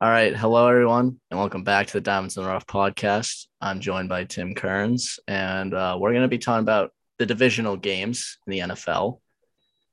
[0.00, 0.36] All right.
[0.36, 3.46] Hello, everyone, and welcome back to the Diamonds the Rough podcast.
[3.60, 7.76] I'm joined by Tim Kearns, and uh, we're going to be talking about the divisional
[7.76, 9.18] games in the NFL.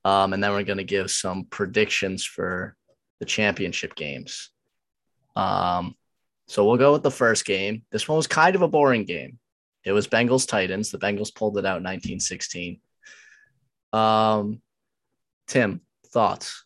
[0.03, 2.75] Um, and then we're going to give some predictions for
[3.19, 4.51] the championship games.
[5.35, 5.95] Um,
[6.47, 7.81] so we'll go with the first game.
[7.91, 9.39] This one was kind of a boring game.
[9.83, 10.91] It was Bengals Titans.
[10.91, 12.79] The Bengals pulled it out in 1916.
[13.91, 14.61] Um,
[15.47, 16.64] Tim, thoughts?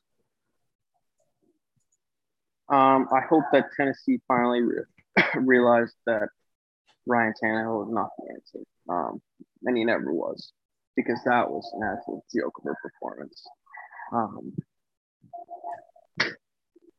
[2.69, 4.83] Um, I hope that Tennessee finally re-
[5.36, 6.29] realized that
[7.07, 9.21] Ryan Tannehill was not the answer, um,
[9.64, 10.51] and he never was,
[10.95, 13.43] because that was an absolute joke of a performance.
[14.11, 14.54] Um,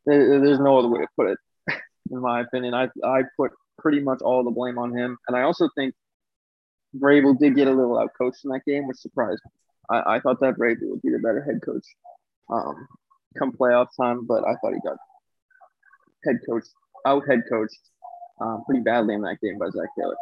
[0.07, 1.39] there, there's no other way to put it,
[2.11, 2.75] in my opinion.
[2.75, 5.95] I I put pretty much all the blame on him, and I also think
[6.97, 9.53] Vrabel did get a little outcoached in that game, which surprised me.
[9.91, 11.87] I, I thought that Vrabel would be the better head coach
[12.51, 12.89] um,
[13.39, 14.97] come playoff time, but I thought he got
[16.25, 16.65] head coach
[17.07, 17.79] out head coached
[18.41, 20.17] um, pretty badly in that game by Zac Taylor.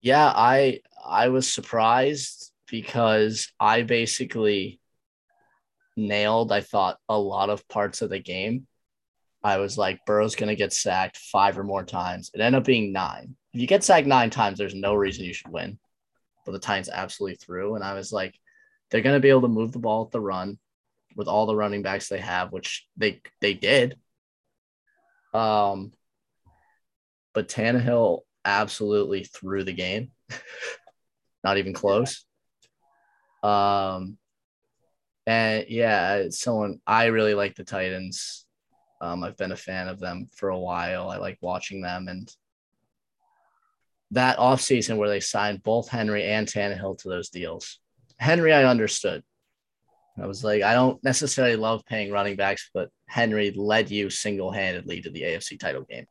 [0.00, 4.80] Yeah, I I was surprised because I basically
[5.96, 8.66] nailed, I thought, a lot of parts of the game.
[9.42, 12.30] I was like, Burrow's going to get sacked five or more times.
[12.34, 13.36] It ended up being nine.
[13.54, 15.78] If you get sacked nine times, there's no reason you should win.
[16.44, 17.76] But the Titans absolutely threw.
[17.76, 18.38] And I was like,
[18.90, 20.58] they're going to be able to move the ball at the run
[21.16, 23.98] with all the running backs they have, which they they did.
[25.34, 25.92] Um,
[27.34, 30.12] but Tannehill absolutely threw the game,
[31.44, 32.24] not even close.
[33.42, 34.18] Um,
[35.26, 38.46] and yeah, someone I really like the Titans.
[39.00, 41.10] Um, I've been a fan of them for a while.
[41.10, 42.32] I like watching them and
[44.12, 47.80] that offseason where they signed both Henry and Tannehill to those deals.
[48.18, 49.22] Henry, I understood.
[50.20, 54.50] I was like, I don't necessarily love paying running backs, but Henry led you single
[54.50, 56.06] handedly to the AFC title game.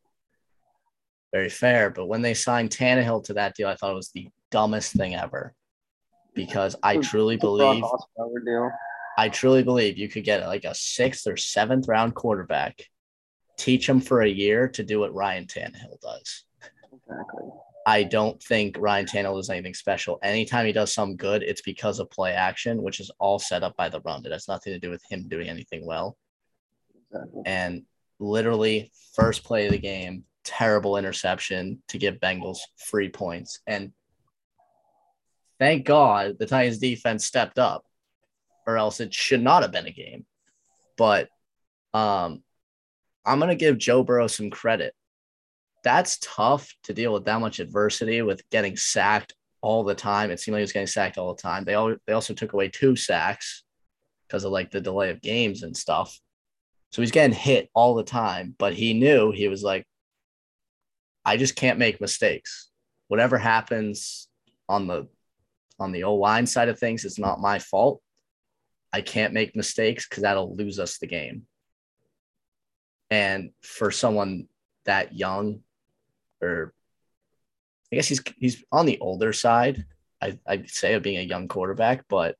[1.34, 1.90] Very fair.
[1.90, 5.16] But when they signed Tannehill to that deal, I thought it was the dumbest thing
[5.16, 5.54] ever
[6.34, 7.84] because I truly believe
[9.18, 12.82] I truly believe you could get like a sixth or seventh round quarterback,
[13.58, 16.44] teach him for a year to do what Ryan Tannehill does.
[16.94, 17.50] Exactly.
[17.86, 20.18] I don't think Ryan Tannehill does anything special.
[20.24, 23.78] Anytime he does some good, it's because of play action, which is all set up
[23.78, 24.26] by the run.
[24.26, 26.18] It has nothing to do with him doing anything well.
[27.12, 27.44] Exactly.
[27.46, 27.84] And
[28.20, 33.60] literally, first play of the game, terrible interception to give Bengals free points.
[33.68, 33.92] And
[35.60, 37.86] thank God the Titans defense stepped up,
[38.66, 40.26] or else it should not have been a game.
[40.98, 41.30] But
[41.94, 42.42] um,
[43.24, 44.96] I'm going to give Joe Burrow some credit
[45.86, 50.32] that's tough to deal with that much adversity with getting sacked all the time.
[50.32, 51.64] It seemed like he was getting sacked all the time.
[51.64, 53.64] They all they also took away two sacks
[54.28, 56.20] because of like the delay of games and stuff.
[56.92, 59.86] So he's getting hit all the time, but he knew he was like,
[61.24, 62.72] I just can't make mistakes.
[63.08, 64.28] Whatever happens
[64.68, 65.08] on the
[65.80, 68.02] on the O line side of things, it's not my fault.
[68.92, 71.44] I can't make mistakes because that'll lose us the game.
[73.12, 74.48] And for someone
[74.86, 75.60] that young
[76.46, 76.74] or
[77.92, 79.86] I guess he's he's on the older side.
[80.22, 82.36] I, I'd say of being a young quarterback, but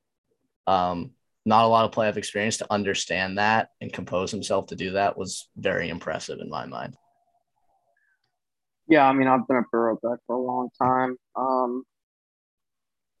[0.66, 1.12] um,
[1.44, 5.16] not a lot of playoff experience to understand that and compose himself to do that
[5.16, 6.96] was very impressive in my mind.
[8.88, 11.84] Yeah, I mean, I've been a Burrow back for a long time, um,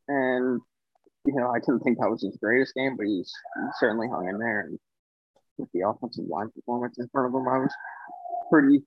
[0.08, 0.60] and
[1.26, 4.28] you know, I didn't think that was his greatest game, but he's he certainly hung
[4.28, 4.60] in there.
[4.60, 4.78] And
[5.58, 7.72] with the offensive line performance in front of him, I was
[8.50, 8.82] pretty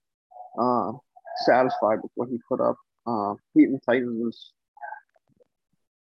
[0.58, 0.94] uh,
[1.38, 2.78] satisfied with what he put up.
[3.06, 4.52] Uh, the Titans was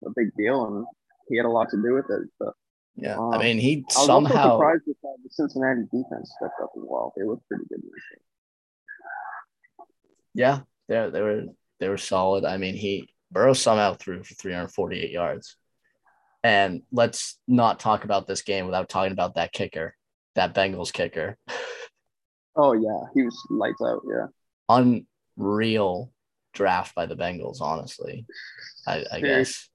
[0.05, 0.87] a big deal, and
[1.29, 2.29] he had a lot to do with it.
[2.39, 2.55] But
[2.97, 6.33] yeah, um, I mean, he I was somehow also surprised with how the Cincinnati defense
[6.37, 7.13] stepped up as well.
[7.17, 9.87] They looked pretty good in this game.
[10.35, 11.45] Yeah, they they were
[11.81, 12.45] they were solid.
[12.45, 15.57] I mean, he Burrow somehow threw for 348 yards.
[16.43, 19.97] And let's not talk about this game without talking about that kicker,
[20.37, 21.37] that Bengals kicker.
[22.59, 24.01] Oh yeah, he was lights out.
[24.09, 24.29] Yeah,
[24.71, 26.13] un real
[26.55, 28.27] draft by the Bengals, honestly.
[28.87, 29.69] I, I guess.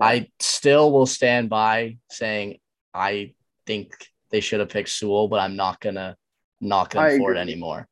[0.00, 2.58] I still will stand by saying
[2.92, 3.34] I
[3.66, 3.92] think
[4.30, 6.16] they should have picked Sewell, but I'm not gonna
[6.60, 7.38] knock them I for agree.
[7.38, 7.86] it anymore.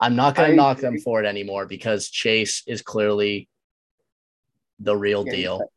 [0.00, 0.90] I'm not gonna I knock agree.
[0.90, 3.48] them for it anymore because Chase is clearly
[4.78, 5.72] the real yeah, deal.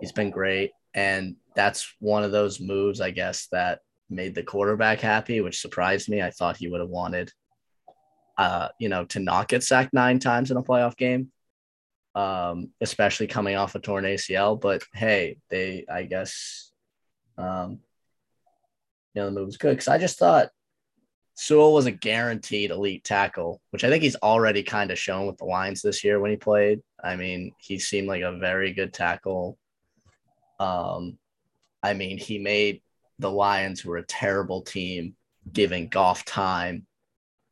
[0.00, 0.72] He's been great.
[0.94, 3.80] And that's one of those moves, I guess, that
[4.10, 6.22] made the quarterback happy, which surprised me.
[6.22, 7.32] I thought he would have wanted
[8.38, 11.30] uh, you know, to not get sacked nine times in a playoff game,
[12.14, 14.58] um, especially coming off a torn ACL.
[14.58, 16.70] But hey, they, I guess,
[17.36, 17.80] um,
[19.12, 20.50] you know, the move was good because I just thought
[21.34, 25.38] Sewell was a guaranteed elite tackle, which I think he's already kind of shown with
[25.38, 26.80] the Lions this year when he played.
[27.02, 29.58] I mean, he seemed like a very good tackle.
[30.60, 31.18] Um,
[31.82, 32.82] I mean, he made
[33.18, 35.16] the Lions, who were a terrible team,
[35.52, 36.87] giving Goff time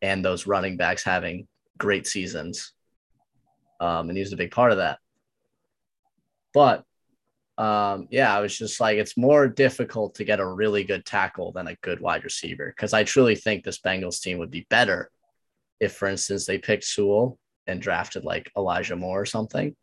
[0.02, 1.46] and those running backs having
[1.78, 2.72] great seasons.
[3.80, 4.98] Um, and he was a big part of that.
[6.54, 6.84] But
[7.58, 11.52] um, yeah, I was just like, it's more difficult to get a really good tackle
[11.52, 15.10] than a good wide receiver because I truly think this Bengals team would be better
[15.80, 19.74] if, for instance, they picked Sewell and drafted like Elijah Moore or something.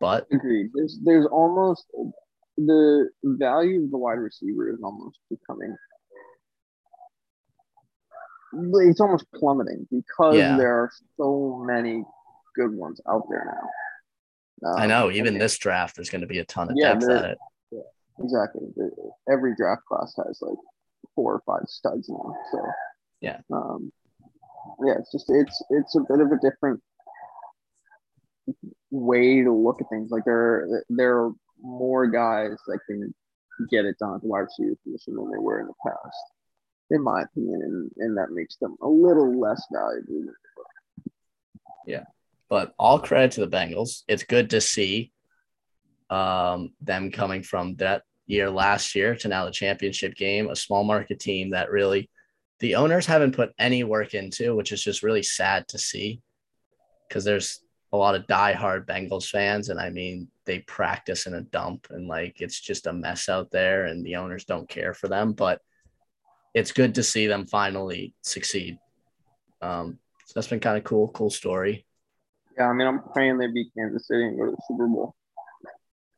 [0.00, 0.70] But agreed.
[0.74, 1.86] There's there's almost
[2.56, 5.74] the value of the wide receiver is almost becoming
[8.88, 10.56] it's almost plummeting because yeah.
[10.56, 12.04] there are so many
[12.54, 14.68] good ones out there now.
[14.68, 15.10] Um, I know.
[15.10, 17.38] Even this draft, there's going to be a ton of yeah, depth at it.
[17.70, 17.80] Yeah,
[18.18, 18.62] exactly.
[19.30, 20.58] Every draft class has like
[21.14, 22.34] four or five studs now.
[22.52, 22.66] So
[23.20, 23.92] yeah, um,
[24.84, 24.94] yeah.
[24.98, 26.80] It's just it's it's a bit of a different
[28.90, 30.10] way to look at things.
[30.10, 33.14] Like there there are more guys that can
[33.70, 36.24] get it done at the wide receiver position than they were in the past,
[36.90, 40.32] in my opinion, and, and that makes them a little less valuable.
[41.86, 42.04] Yeah.
[42.48, 44.02] But all credit to the Bengals.
[44.06, 45.12] It's good to see
[46.10, 50.84] um, them coming from that year last year to now the championship game, a small
[50.84, 52.10] market team that really
[52.60, 56.22] the owners haven't put any work into, which is just really sad to see
[57.08, 57.60] because there's
[57.92, 59.68] a lot of diehard Bengals fans.
[59.68, 63.50] And I mean, they practice in a dump and like it's just a mess out
[63.50, 65.32] there and the owners don't care for them.
[65.32, 65.60] But
[66.54, 68.78] it's good to see them finally succeed.
[69.60, 71.84] Um, so that's been kind of cool, cool story.
[72.56, 75.14] Yeah, I mean, I'm praying they beat Kansas City and go to the Super Bowl.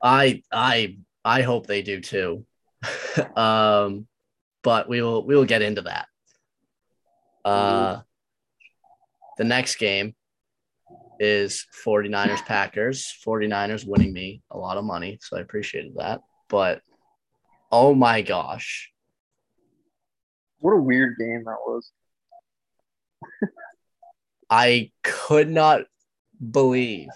[0.03, 2.45] I I I hope they do too.
[3.37, 4.07] um,
[4.63, 6.07] but we will we will get into that.
[7.45, 8.01] Uh,
[9.39, 10.15] the next game
[11.19, 13.15] is 49ers Packers.
[13.27, 16.21] 49ers winning me a lot of money, so I appreciated that.
[16.49, 16.83] But
[17.73, 18.93] oh my gosh.
[20.59, 21.91] What a weird game that was.
[24.51, 25.83] I could not
[26.51, 27.09] believe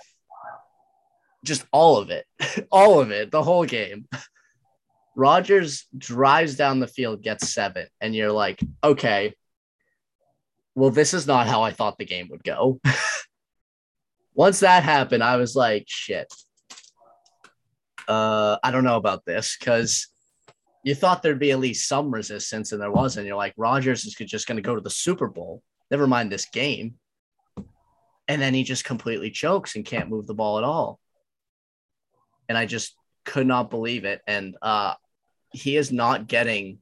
[1.44, 2.26] just all of it,
[2.70, 4.06] all of it, the whole game.
[5.16, 9.34] Rodgers drives down the field, gets seven, and you're like, okay,
[10.74, 12.80] well, this is not how I thought the game would go.
[14.34, 16.32] Once that happened, I was like, shit.
[18.06, 20.08] Uh, I don't know about this because
[20.82, 23.26] you thought there'd be at least some resistance, and there wasn't.
[23.26, 25.62] You're like, Rodgers is just going to go to the Super Bowl.
[25.90, 26.94] Never mind this game
[28.30, 31.00] and then he just completely chokes and can't move the ball at all.
[32.48, 32.94] And I just
[33.24, 34.20] could not believe it.
[34.24, 34.94] And uh,
[35.52, 36.78] he is not getting,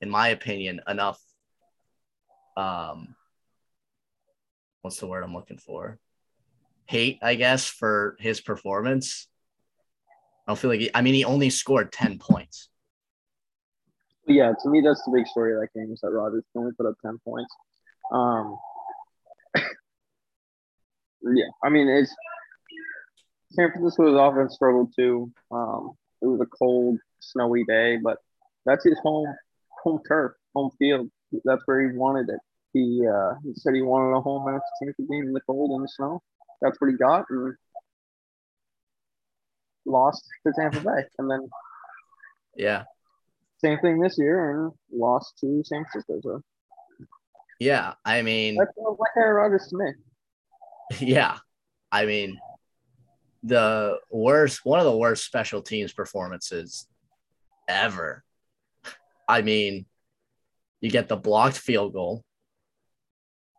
[0.00, 1.20] in my opinion, enough.
[2.56, 3.16] Um,
[4.82, 5.98] what's the word I'm looking for?
[6.86, 9.26] Hate, I guess, for his performance.
[10.46, 12.68] I don't feel like he, I mean, he only scored 10 points.
[14.28, 16.86] Yeah, to me, that's the big story of that game is that Rodgers only put
[16.86, 17.52] up 10 points.
[18.12, 18.56] Um,
[21.22, 22.14] yeah, I mean it's
[23.50, 25.32] San Francisco's offense struggled too.
[25.50, 28.18] Um, it was a cold, snowy day, but
[28.66, 29.34] that's his home
[29.82, 31.10] home turf, home field.
[31.44, 32.40] That's where he wanted it.
[32.74, 35.82] He uh, he said he wanted a home match championship game in the cold and
[35.82, 36.22] the snow.
[36.60, 37.54] That's what he got, and
[39.86, 41.48] lost to Tampa Bay, and then
[42.56, 42.84] yeah,
[43.58, 46.20] same thing this year, and lost to San Francisco.
[46.22, 46.42] So
[47.60, 49.92] yeah, I mean, that's like Aaron Rodgers to me.
[51.06, 51.36] Yeah.
[51.92, 52.38] I mean,
[53.42, 56.86] the worst, one of the worst special teams performances
[57.68, 58.24] ever.
[59.28, 59.84] I mean,
[60.80, 62.24] you get the blocked field goal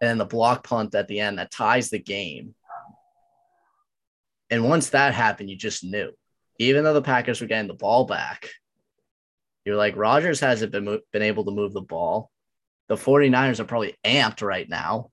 [0.01, 2.56] and the block punt at the end that ties the game.
[4.50, 6.12] And once that happened, you just knew.
[6.58, 8.50] Even though the Packers were getting the ball back,
[9.70, 12.32] you're like, Rodgers hasn't been, been able to move the ball.
[12.88, 15.12] The 49ers are probably amped right now.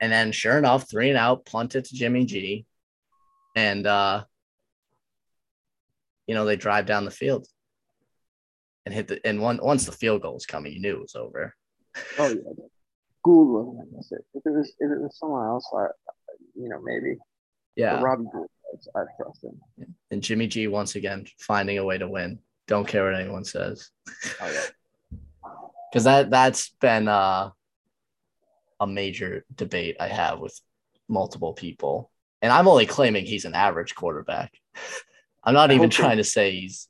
[0.00, 2.66] And then sure enough, three and out, punt it to Jimmy G.
[3.54, 4.24] And uh,
[6.26, 7.46] you know, they drive down the field
[8.84, 11.14] and hit the and one once the field goal was coming, you knew it was
[11.14, 11.54] over.
[12.18, 12.64] Oh yeah.
[13.24, 14.24] Gould wasn't miss it.
[14.34, 15.86] If it was if it was someone else, I
[16.56, 17.16] you know, maybe.
[17.76, 17.94] Yeah.
[17.96, 18.48] But Robbie Gould,
[18.96, 19.60] I trust him.
[20.10, 22.40] And Jimmy G once again finding a way to win.
[22.68, 23.90] Don't care what anyone says.
[24.40, 24.60] Oh yeah.
[25.90, 27.48] Because that that's been uh
[28.78, 30.60] a major debate I have with
[31.08, 32.10] multiple people.
[32.42, 34.52] And I'm only claiming he's an average quarterback.
[35.44, 36.88] I'm not even trying to say he's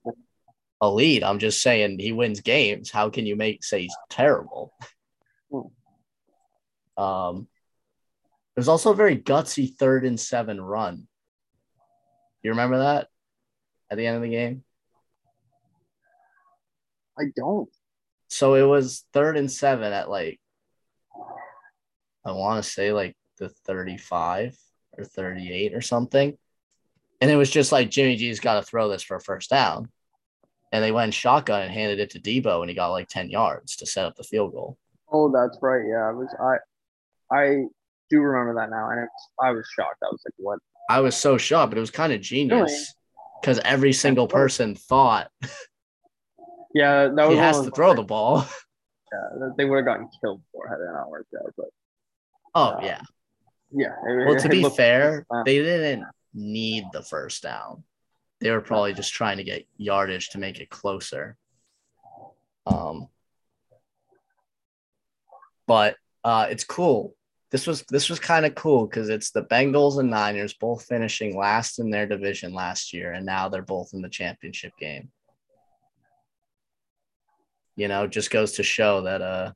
[0.82, 1.23] elite.
[1.23, 2.90] I'm just saying he wins games.
[2.90, 4.73] How can you make say he's terrible?
[5.50, 7.02] Hmm.
[7.02, 7.49] Um,
[8.56, 11.06] it was also a very gutsy third and seven run.
[12.42, 13.08] You remember that
[13.90, 14.64] at the end of the game?
[17.18, 17.68] I don't.
[18.28, 20.40] So it was third and seven at like,
[22.25, 24.56] I want to say like the 35
[24.96, 26.37] or 38 or something.
[27.20, 29.88] And it was just like Jimmy G's got to throw this for a first down.
[30.70, 33.76] And they went shotgun and handed it to Deebo, and he got like 10 yards
[33.76, 34.76] to set up the field goal.
[35.10, 35.82] Oh, that's right.
[35.88, 37.64] Yeah, I was I I
[38.10, 40.02] do remember that now, and it's, I was shocked.
[40.02, 40.58] I was like, "What?"
[40.90, 42.94] I was so shocked, but it was kind of genius
[43.40, 45.30] because every single person thought
[46.75, 48.46] Yeah, that was he has to throw the ball.
[49.10, 51.54] Yeah, they would have gotten killed for had it not worked out.
[51.56, 51.68] But
[52.54, 53.00] Oh, Uh, yeah.
[53.70, 57.84] yeah, it- Well, to it be fair, uh, they didn't need the first down.
[58.40, 61.38] They were probably just trying to get yardage to make it closer.
[62.66, 63.08] Um,
[65.66, 67.14] but uh, it's cool.
[67.50, 71.34] This was this was kind of cool because it's the Bengals and Niners both finishing
[71.34, 75.10] last in their division last year, and now they're both in the championship game.
[77.78, 79.52] You know, just goes to show that uh,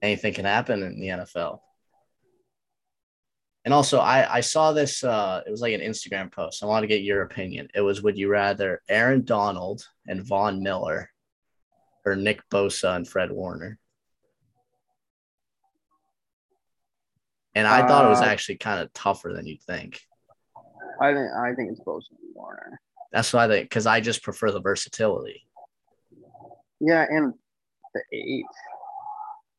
[0.00, 1.58] anything can happen in the NFL.
[3.66, 5.04] And also, I I saw this.
[5.04, 6.62] Uh, it was like an Instagram post.
[6.62, 7.68] I want to get your opinion.
[7.74, 11.10] It was: Would you rather Aaron Donald and Von Miller,
[12.06, 13.78] or Nick Bosa and Fred Warner?
[17.54, 20.00] And I thought it was Uh, actually kind of tougher than you'd think.
[21.02, 22.80] I think I think it's Bosa and Warner.
[23.12, 25.47] That's why I think because I just prefer the versatility.
[26.80, 27.34] Yeah, and
[27.94, 28.44] the age.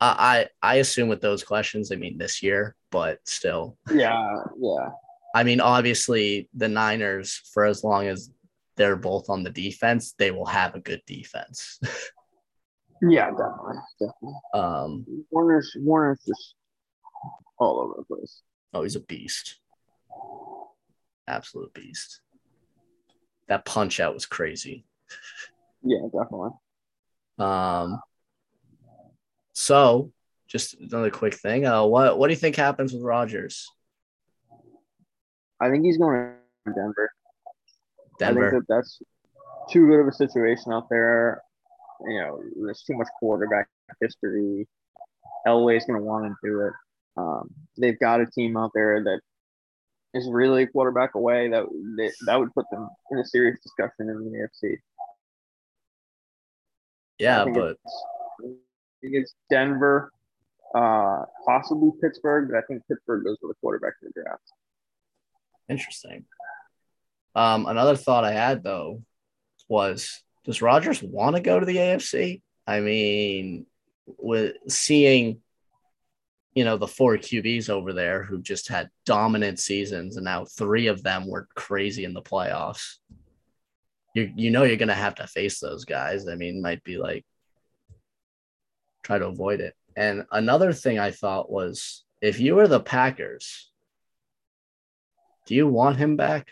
[0.01, 4.89] I I I assume with those questions, I mean this year, but still, Yeah, yeah,
[5.35, 8.31] I mean obviously the Niners for as long as
[8.75, 11.79] they're both on the defense, they will have a good defense.
[13.01, 14.39] yeah, definitely, definitely.
[14.53, 16.55] um, Warner's Warner's just
[17.59, 18.41] all over the place.
[18.73, 19.59] oh, he's a beast,
[21.27, 22.21] absolute beast.
[23.49, 24.85] That punch out was crazy.
[25.83, 26.51] Yeah, definitely.
[27.39, 28.01] Um,
[29.53, 30.11] so
[30.47, 31.65] just another quick thing.
[31.65, 33.67] Uh, what what do you think happens with Rodgers?
[35.59, 36.33] I think he's going
[36.65, 37.11] to Denver.
[37.47, 38.51] I Denver.
[38.51, 39.01] think that that's
[39.69, 41.41] too good of a situation out there.
[42.07, 43.67] You know, there's too much quarterback
[44.01, 44.67] history.
[45.45, 46.73] Elway's going to want to do it.
[47.17, 49.19] Um, they've got a team out there that
[50.13, 51.49] is really a quarterback away.
[51.49, 51.65] That
[51.97, 54.77] that, that would put them in a serious discussion in the AFC.
[57.19, 58.03] Yeah, I but it's,
[58.41, 58.45] I
[59.01, 60.11] think it's Denver,
[60.73, 64.43] uh, possibly Pittsburgh, but I think Pittsburgh goes with a quarterback in the draft.
[65.69, 66.25] Interesting.
[67.35, 69.03] Um, another thought I had though
[69.67, 72.41] was does Rodgers want to go to the AFC?
[72.65, 73.65] I mean,
[74.17, 75.41] with seeing,
[76.53, 80.87] you know, the four QBs over there who just had dominant seasons, and now three
[80.87, 82.95] of them were crazy in the playoffs.
[84.13, 86.27] You you know you're gonna have to face those guys.
[86.27, 87.25] I mean, might be like
[89.03, 89.75] try to avoid it.
[89.95, 93.71] And another thing I thought was if you were the Packers,
[95.45, 96.47] do you want him back?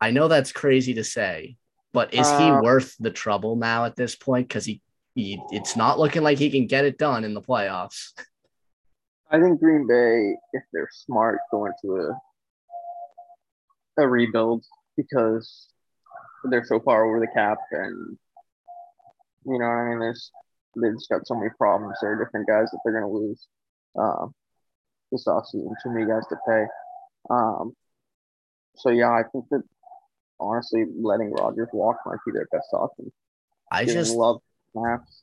[0.00, 1.56] I know that's crazy to say,
[1.92, 4.48] but is he Uh, worth the trouble now at this point?
[4.48, 4.82] Because he,
[5.14, 8.10] he, it's not looking like he can get it done in the playoffs.
[9.30, 12.20] I think Green Bay, if they're smart, going to a
[14.02, 14.64] a rebuild
[14.96, 15.68] because
[16.44, 18.16] they're so far over the cap, and
[19.46, 20.30] you know, I mean, there's
[20.80, 21.96] they've just got so many problems.
[22.00, 23.46] There are different guys that they're gonna lose
[23.98, 24.34] um,
[25.10, 25.74] this offseason.
[25.82, 26.64] Too many guys to pay.
[27.30, 27.74] Um,
[28.76, 29.62] so yeah, I think that
[30.40, 33.12] honestly, letting Rodgers walk might be their best option.
[33.70, 34.40] I just, love
[34.72, 35.22] snaps,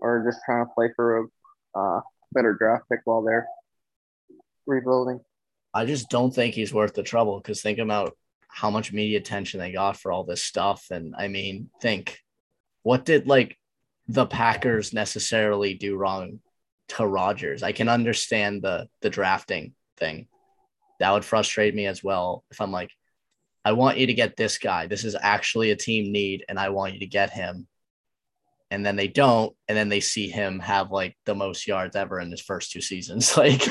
[0.00, 2.00] or just trying to play for a uh,
[2.32, 3.46] better draft pick while they're
[4.66, 5.20] rebuilding.
[5.72, 7.38] I just don't think he's worth the trouble.
[7.40, 8.16] Because think about
[8.54, 12.20] how much media attention they got for all this stuff, and I mean, think
[12.84, 13.58] what did like
[14.06, 16.38] the Packers necessarily do wrong
[16.90, 17.64] to Rodgers?
[17.64, 20.28] I can understand the the drafting thing.
[21.00, 22.90] That would frustrate me as well if I'm like,
[23.64, 24.86] I want you to get this guy.
[24.86, 27.66] This is actually a team need, and I want you to get him.
[28.70, 32.20] And then they don't, and then they see him have like the most yards ever
[32.20, 33.66] in his first two seasons, like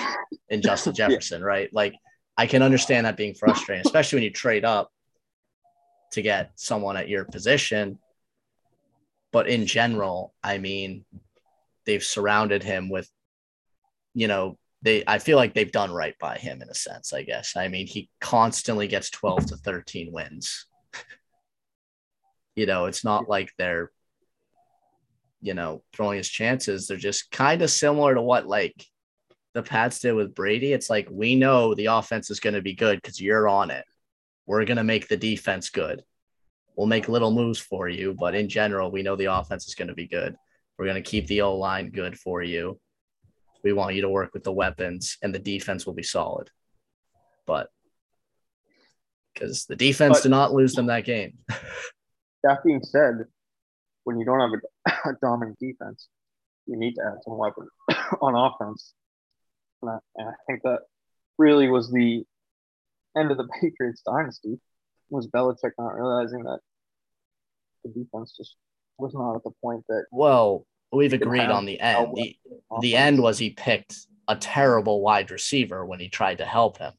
[0.49, 1.07] in Justin Yeah.
[1.07, 1.69] Jefferson, right?
[1.71, 1.93] Like
[2.37, 4.91] I can understand that being frustrating, especially when you trade up
[6.11, 7.99] to get someone at your position.
[9.31, 11.05] But in general, I mean,
[11.85, 13.09] they've surrounded him with,
[14.13, 17.23] you know, they I feel like they've done right by him in a sense, I
[17.23, 17.55] guess.
[17.55, 20.67] I mean, he constantly gets 12 to 13 wins.
[22.55, 23.91] You know, it's not like they're,
[25.41, 26.87] you know, throwing his chances.
[26.87, 28.85] They're just kind of similar to what like
[29.53, 30.73] the Pats did with Brady.
[30.73, 33.85] It's like we know the offense is going to be good because you're on it.
[34.45, 36.03] We're going to make the defense good.
[36.75, 39.89] We'll make little moves for you, but in general, we know the offense is going
[39.89, 40.35] to be good.
[40.77, 42.79] We're going to keep the O line good for you.
[43.63, 46.49] We want you to work with the weapons, and the defense will be solid.
[47.45, 47.69] But
[49.33, 51.37] because the defense But- did not lose them that game.
[52.45, 53.19] That being said,
[54.03, 54.49] when you don't have
[54.85, 56.09] a, a dominant defense,
[56.65, 57.69] you need to add some weapons
[58.21, 58.93] on offense.
[59.83, 60.79] And I, and I think that
[61.37, 62.23] really was the
[63.17, 64.59] end of the Patriots dynasty.
[65.09, 66.59] Was Belichick not realizing that
[67.83, 68.55] the defense just
[68.97, 72.15] was not at the point that Well, we've agreed on the end.
[72.15, 72.35] The,
[72.81, 73.95] the end was he picked
[74.27, 76.93] a terrible wide receiver when he tried to help him.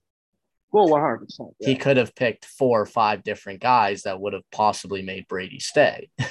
[0.71, 1.49] well, one hundred percent.
[1.59, 5.59] He could have picked four or five different guys that would have possibly made Brady
[5.59, 6.11] stay.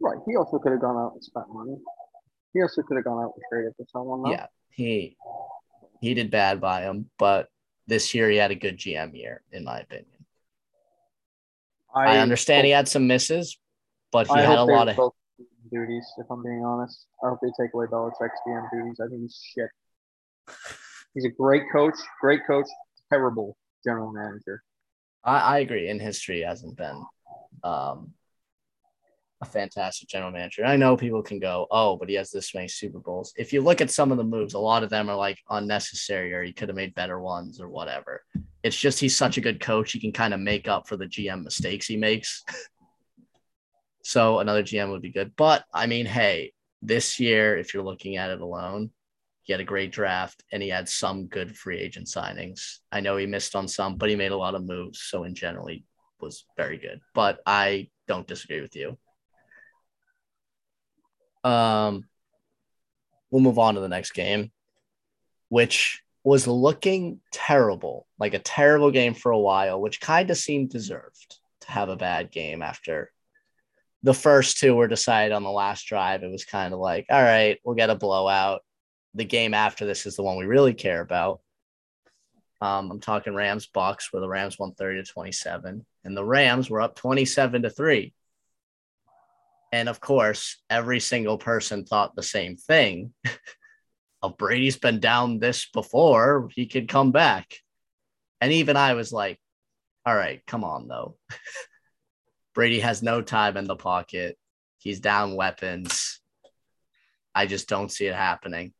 [0.00, 0.18] Right.
[0.28, 1.74] He also could have gone out and spent money.
[2.54, 4.22] He also could have gone out and traded for someone.
[4.22, 4.30] though.
[4.30, 5.16] Yeah, he
[6.00, 7.48] he did bad by him, but
[7.86, 10.06] this year he had a good GM year, in my opinion.
[11.94, 13.58] I, understand he had some misses,
[14.12, 15.12] but he I had a lot of
[15.72, 16.06] duties.
[16.18, 19.00] If I'm being honest, I hope they take away Belichick's GM duties.
[19.02, 19.70] I think he's shit.
[21.14, 22.68] He's a great coach, great coach,
[23.10, 24.62] terrible general manager.
[25.24, 25.88] I, I agree.
[25.88, 27.04] In history, hasn't been
[27.64, 28.12] um,
[29.40, 30.64] a fantastic general manager.
[30.64, 33.32] I know people can go, oh, but he has this many Super Bowls.
[33.36, 36.34] If you look at some of the moves, a lot of them are like unnecessary,
[36.34, 38.24] or he could have made better ones, or whatever.
[38.62, 41.06] It's just he's such a good coach; he can kind of make up for the
[41.06, 42.44] GM mistakes he makes.
[44.02, 45.32] so another GM would be good.
[45.36, 46.52] But I mean, hey,
[46.82, 48.90] this year, if you're looking at it alone,
[49.42, 52.78] he had a great draft and he had some good free agent signings.
[52.92, 55.00] I know he missed on some, but he made a lot of moves.
[55.02, 55.84] So in general, he
[56.20, 57.00] was very good.
[57.14, 58.98] But I don't disagree with you.
[61.48, 62.04] Um,
[63.30, 64.52] we'll move on to the next game,
[65.48, 70.70] which was looking terrible, like a terrible game for a while, which kind of seemed
[70.70, 73.10] deserved to have a bad game after
[74.02, 76.22] the first two were decided on the last drive.
[76.22, 78.62] It was kind of like, all right, we'll get a blowout.
[79.14, 81.40] The game after this is the one we really care about.
[82.60, 86.68] Um, I'm talking Rams Bucks, where the Rams won 30 to 27, and the Rams
[86.68, 88.12] were up 27 to 3.
[89.72, 93.12] And of course, every single person thought the same thing.
[94.22, 97.54] of oh, Brady's been down this before, he could come back.
[98.40, 99.38] And even I was like,
[100.04, 101.16] all right, come on though.
[102.54, 104.36] Brady has no time in the pocket.
[104.78, 106.20] He's down weapons.
[107.34, 108.72] I just don't see it happening.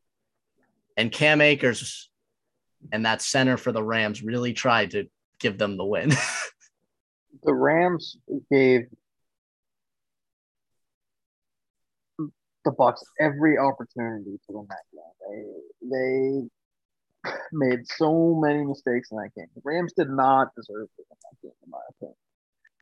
[0.96, 2.11] And Cam Akers
[2.90, 6.12] and that center for the Rams really tried to give them the win.
[7.44, 8.16] The Rams
[8.51, 8.88] gave
[12.69, 15.53] the Bucks every opportunity to win that game.
[15.91, 16.49] They
[17.25, 19.47] they made so many mistakes in that game.
[19.55, 22.17] The Rams did not deserve to win that game, in my opinion.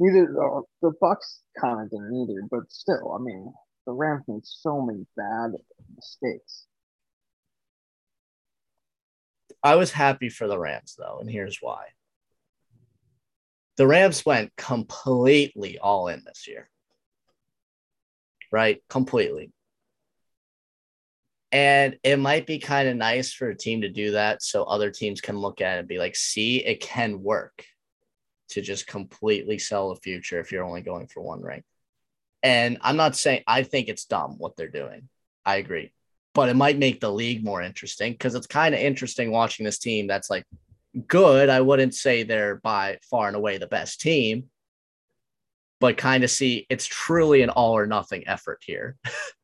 [0.01, 3.53] Neither uh, the, the Bucks kind of didn't either, but still, I mean,
[3.87, 5.53] the Rams made so many bad
[5.94, 6.66] mistakes.
[9.62, 11.87] I was happy for the Rams though, and here's why.
[13.77, 16.68] The Rams went completely all in this year.
[18.51, 18.83] Right?
[18.88, 19.53] Completely.
[21.52, 24.90] And it might be kind of nice for a team to do that so other
[24.90, 27.64] teams can look at it and be like, see, it can work
[28.50, 31.62] to just completely sell the future if you're only going for one ring.
[32.42, 35.09] And I'm not saying I think it's dumb what they're doing.
[35.44, 35.92] I agree.
[36.35, 39.78] But it might make the league more interesting because it's kind of interesting watching this
[39.78, 40.44] team that's like
[41.06, 41.48] good.
[41.48, 44.44] I wouldn't say they're by far and away the best team,
[45.80, 48.96] but kind of see it's truly an all or nothing effort here.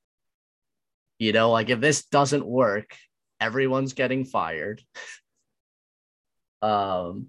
[1.23, 2.97] you know, like if this doesn't work,
[3.41, 4.83] everyone's getting fired.
[6.61, 7.27] Um,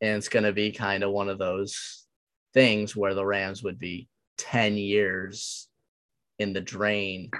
[0.00, 2.06] and it's going to be kind of one of those
[2.54, 5.68] things where the Rams would be 10 years
[6.38, 7.30] in the drain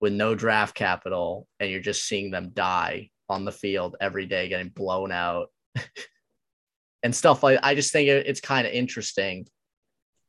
[0.00, 4.48] with no draft capital, and you're just seeing them die on the field every day,
[4.48, 5.48] getting blown out
[7.02, 9.46] and stuff like I just think it's kind of interesting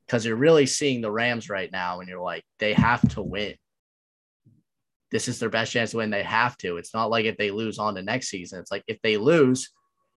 [0.05, 3.55] because you're really seeing the Rams right now, and you're like, they have to win.
[5.13, 6.09] This is their best chance to win.
[6.09, 6.77] They have to.
[6.77, 8.59] It's not like if they lose on to next season.
[8.59, 9.69] It's like if they lose,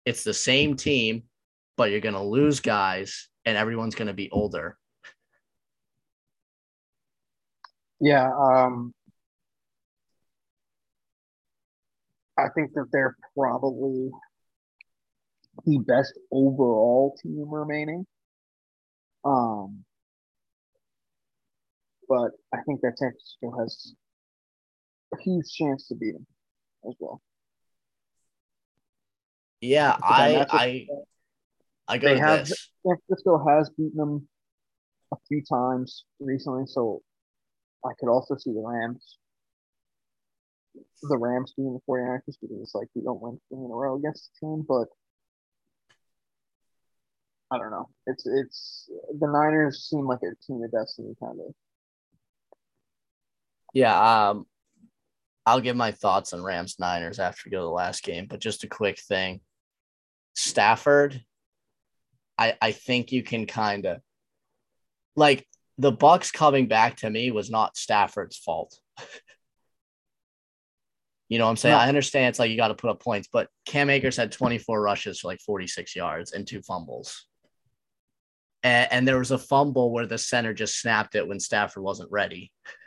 [0.04, 1.24] it's the same team,
[1.76, 4.78] but you're going to lose guys and everyone's going to be older.
[7.98, 8.94] Yeah, um,
[12.38, 14.10] I think that they're probably
[15.66, 18.06] the best overall team remaining.
[19.24, 19.84] Um,
[22.08, 23.94] but I think that San Francisco has
[25.14, 26.26] a huge chance to beat him
[26.88, 27.20] as well.
[29.60, 30.86] Yeah, I I
[31.88, 32.70] I go they have this.
[32.86, 34.28] San Francisco has beaten them
[35.12, 37.02] a few times recently, so
[37.84, 39.18] I could also see the Rams.
[41.02, 43.96] The Rams being the 49ers because it's like we don't win three in a row
[43.96, 44.88] against the team, but
[47.50, 47.88] I don't know.
[48.06, 51.54] It's it's the Niners seem like a team of destiny kind of.
[53.72, 54.46] Yeah, um,
[55.46, 58.40] I'll give my thoughts on Rams Niners after we go to the last game, but
[58.40, 59.40] just a quick thing.
[60.34, 61.22] Stafford,
[62.38, 64.00] I I think you can kind of
[65.16, 65.46] like
[65.78, 68.78] the Bucks coming back to me was not Stafford's fault.
[71.28, 71.74] you know what I'm saying?
[71.74, 71.80] No.
[71.80, 74.80] I understand it's like you got to put up points, but Cam Akers had 24
[74.80, 77.26] rushes for like 46 yards and two fumbles.
[78.62, 82.10] And, and there was a fumble where the center just snapped it when Stafford wasn't
[82.10, 82.52] ready.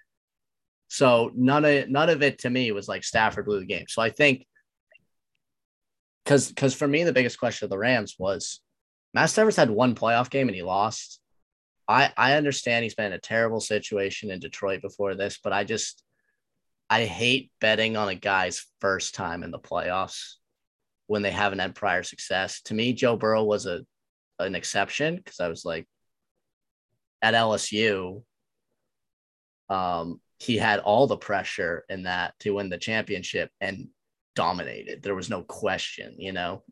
[0.87, 3.85] So none of none of it to me was like Stafford blew the game.
[3.87, 4.45] So I think
[6.23, 8.61] because because for me the biggest question of the Rams was
[9.13, 11.19] Matt Stafford's had one playoff game and he lost.
[11.87, 15.63] I I understand he's been in a terrible situation in Detroit before this, but I
[15.63, 16.03] just
[16.89, 20.35] I hate betting on a guy's first time in the playoffs
[21.07, 22.61] when they haven't had prior success.
[22.63, 23.81] To me, Joe Burrow was a
[24.39, 25.87] an exception because I was like
[27.21, 28.23] at LSU.
[29.69, 33.89] Um, he had all the pressure in that to win the championship and
[34.35, 35.01] dominated.
[35.01, 36.63] There was no question, you know.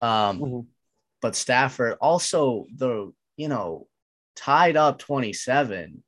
[0.00, 0.66] Um, Mhm.
[1.20, 3.88] but Stafford also the you know
[4.34, 6.02] tied up 27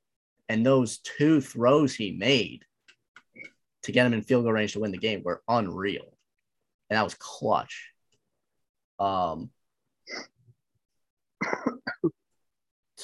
[0.48, 2.64] and those two throws he made
[3.82, 6.16] to get him in field goal range to win the game were unreal.
[6.90, 7.92] And that was clutch.
[8.98, 9.50] Um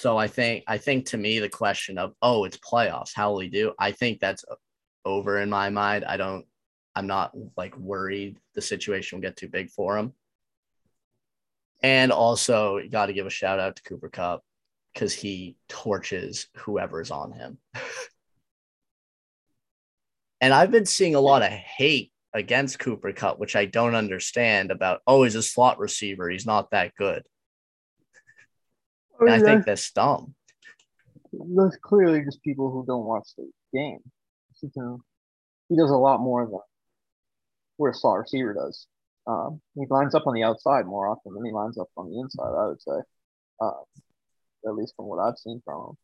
[0.00, 3.40] so I think I think to me the question of oh it's playoffs how will
[3.40, 3.74] he do?
[3.78, 4.44] I think that's
[5.04, 6.06] over in my mind.
[6.06, 6.46] I don't
[6.96, 10.14] I'm not like worried the situation will get too big for him
[11.82, 14.42] and also you got to give a shout out to Cooper Kupp
[14.94, 17.58] because he torches whoever's on him.
[20.42, 24.70] And I've been seeing a lot of hate against Cooper Kupp which I don't understand
[24.70, 27.24] about oh he's a slot receiver he's not that good
[29.20, 30.35] and I think that's dumb
[31.33, 34.00] that's clearly just people who don't watch the game.
[34.61, 34.98] He can,
[35.68, 36.59] he does a lot more than
[37.76, 38.87] what a slot receiver does.
[39.26, 42.18] Um, he lines up on the outside more often than he lines up on the
[42.18, 42.52] inside.
[42.56, 42.98] I would say,
[43.61, 43.70] uh,
[44.66, 45.96] at least from what I've seen from him.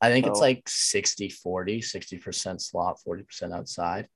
[0.00, 4.08] I think it's like 60 40, 60% slot, 40% outside.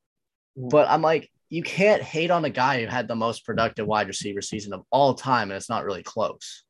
[0.59, 0.71] Mhm.
[0.71, 4.07] But I'm like, you can't hate on a guy who had the most productive wide
[4.07, 6.64] receiver season of all time, and it's not really close.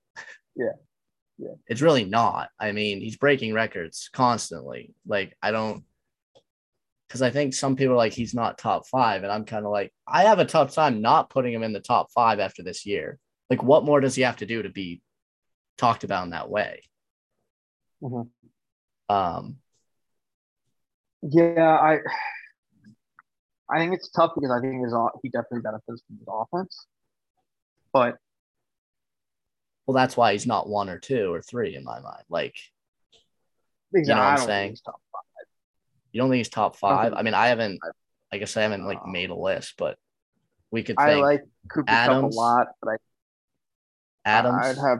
[0.55, 0.73] Yeah.
[1.39, 1.55] Yeah.
[1.69, 2.49] It's really not.
[2.59, 4.95] I mean, he's breaking records constantly.
[5.07, 5.85] Like, I don't,
[7.07, 9.23] because I think some people are like, he's not top five.
[9.23, 11.81] And I'm kind of like, I have a tough time not putting him in the
[11.81, 13.19] top five after this year.
[13.49, 15.01] Like, what more does he have to do to be
[15.79, 16.83] talked about in that way?
[18.03, 18.29] Mhm.
[19.09, 19.59] Um,
[21.23, 21.99] Yeah, I,
[23.71, 26.87] I think it's tough because I think his he definitely benefits from his offense,
[27.93, 28.17] but
[29.89, 32.23] Well, that's why he's not one or two or three in my mind.
[32.29, 32.55] Like,
[33.95, 34.71] exactly, know what I I'm saying?
[34.73, 35.47] he's top five.
[36.13, 37.15] you don't think he's top five?
[37.15, 37.81] I mean, I haven't,
[38.31, 39.99] I guess I haven't like Uh, made a list, but
[40.71, 41.41] we could I like
[41.73, 42.97] Cooper Adams, Kupp a lot, but I
[44.27, 44.57] Adams.
[44.63, 44.99] I'd have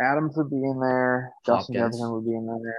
[0.00, 1.32] Adams would be in there.
[1.44, 1.94] Justin Hopkins.
[1.96, 2.78] Jefferson would be in there.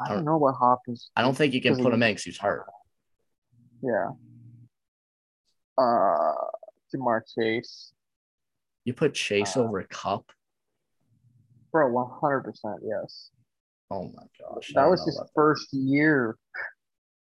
[0.00, 1.10] I don't- don't know what Hopkins.
[1.14, 2.64] I don't think you can put him in because he's hurt.
[3.82, 4.12] Yeah.
[5.76, 6.32] Uh,
[6.94, 7.92] Ja'Marr Chase.
[8.84, 10.30] You put Chase Uh, over a Kupp.
[11.72, 13.30] Bro, one hundred percent, yes.
[13.90, 14.72] Oh my gosh.
[14.74, 16.36] That was his first year.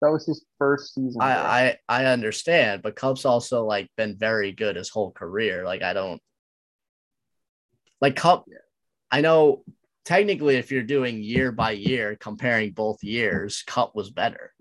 [0.02, 1.22] That was his first season.
[1.22, 5.64] I, I I understand, but Kupp's also like been very good his whole career.
[5.66, 6.22] Like I don't
[8.02, 8.46] like Kupp.
[9.12, 9.64] I know
[10.06, 14.54] technically if you're doing year by year, comparing both years, Kupp was better.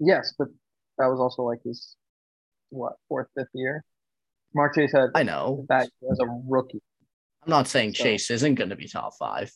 [0.00, 0.48] yes, but
[0.98, 1.94] that was also like his
[2.70, 3.84] what fourth, fifth year.
[4.56, 5.66] Ja'Marr Chase had I know.
[5.68, 6.80] that as a rookie.
[7.44, 9.50] I'm not saying So- Chase isn't going to be top five.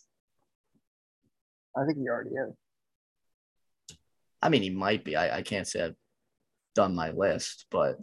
[1.76, 2.54] I think he already is.
[4.42, 5.16] I mean, he might be.
[5.16, 5.94] I, I can't say I've
[6.74, 7.98] done my list, but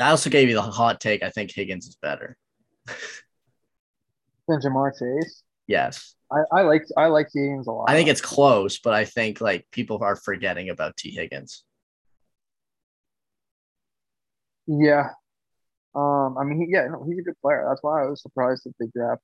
[0.00, 1.22] I also gave you the hot take.
[1.22, 2.36] I think Higgins is better.
[4.48, 5.42] Than Ja'Marr Chase.
[5.66, 6.16] Yes.
[6.32, 7.90] I, I like I like Higgins a lot.
[7.90, 11.64] I think it's close, but I think like people are forgetting about Tee Higgins.
[14.78, 15.10] Yeah.
[15.94, 17.66] Um, I mean, he, yeah, no, he's a good player.
[17.68, 19.22] That's why I was surprised that they draft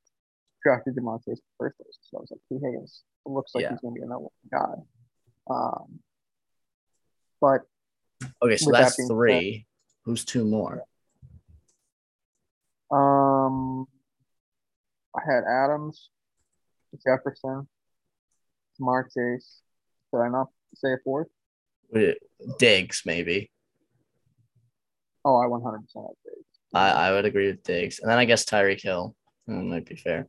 [0.65, 1.97] drafted Ja'Marr Chase first place.
[2.03, 3.71] So I was like, Tee Higgins it looks like Yeah.
[3.71, 4.75] he's going to be another guy.
[5.49, 6.01] Um,
[7.41, 7.61] but
[8.43, 9.67] Okay, so With that that's said- three.
[10.05, 10.83] Who's two more?
[12.91, 13.87] um,
[15.17, 16.11] I had Adams,
[17.05, 17.69] Jefferson,
[18.81, 19.63] Ja'Marr Chase.
[20.13, 21.29] Did I not say a fourth?
[22.59, 23.51] Diggs, maybe.
[25.29, 25.83] Oh, I 100% had
[26.25, 26.45] Chase.
[26.73, 27.99] I, I would agree with Diggs.
[27.99, 29.17] And then I guess Tyreek Hill.
[29.49, 30.29] That might be fair.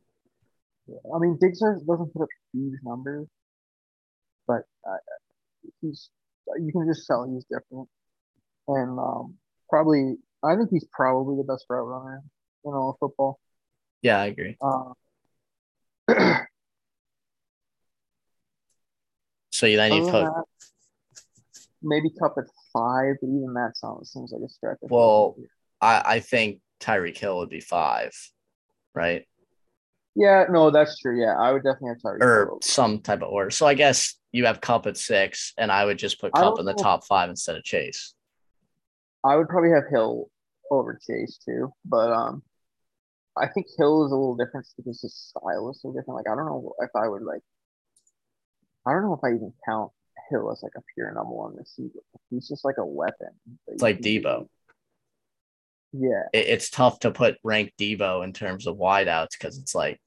[0.88, 0.96] Yeah.
[1.14, 3.28] I mean, Diggs does- doesn't put up huge numbers,
[4.48, 4.96] but uh,
[5.80, 6.10] he's
[6.58, 7.88] you can just tell he's different,
[8.68, 9.34] and um,
[9.70, 12.22] probably I think he's probably the best route runner
[12.64, 13.38] in all of football.
[14.02, 14.56] Yeah, I agree.
[14.60, 14.94] Uh,
[19.52, 20.44] So you then you put that,
[21.82, 24.78] maybe Kupp at five, but even that sounds seems like a stretch.
[24.82, 25.36] Well.
[25.80, 28.12] I, I think Tyreek Hill would be five,
[28.96, 29.24] right?
[30.18, 31.20] yeah, no, that's true.
[31.20, 32.22] Yeah, I would definitely have Tyreek.
[32.22, 33.50] Or some type of order.
[33.50, 36.64] So I guess you have Kupp at six, and I would just put Kupp in
[36.64, 36.82] the know.
[36.82, 38.14] top five instead of Chase.
[39.22, 40.28] I would probably have Hill
[40.72, 42.42] over Chase too, but um,
[43.36, 46.16] I think Hill is a little different because his style is so different.
[46.16, 47.42] Like I don't know if I would like,
[48.84, 49.92] I don't know if I even count
[50.30, 52.00] Hill as like a pure number one receiver.
[52.30, 53.28] He's just like a weapon.
[53.66, 54.48] It's like Deebo.
[55.92, 60.00] Yeah, It, it's tough to put rank Deebo in terms of wideouts because it's like,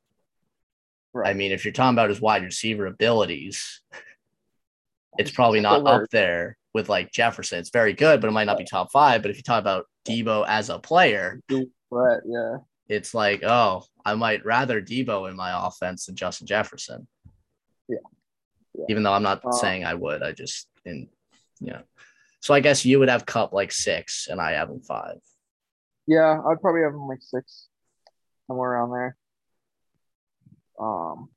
[1.13, 1.29] right.
[1.29, 3.81] I mean, if you're talking about his wide receiver abilities,
[5.17, 7.59] it's probably not up there with like Jefferson.
[7.59, 9.21] It's very good, but it might not be top five.
[9.21, 12.57] But if you talk about Deebo as a player, But yeah,
[12.87, 17.07] it's like, oh, I might rather Deebo in my offense than Justin Jefferson.
[17.87, 17.97] Yeah.
[18.73, 18.85] Yeah.
[18.89, 21.09] Even though I'm not Uh, saying I would, I just in
[21.59, 21.83] you know.
[22.39, 25.17] So I guess you would have Kupp like six, and I have him five.
[26.07, 27.67] yeah, I'd probably have him like six,
[28.47, 29.17] somewhere around there.
[30.79, 31.29] Um,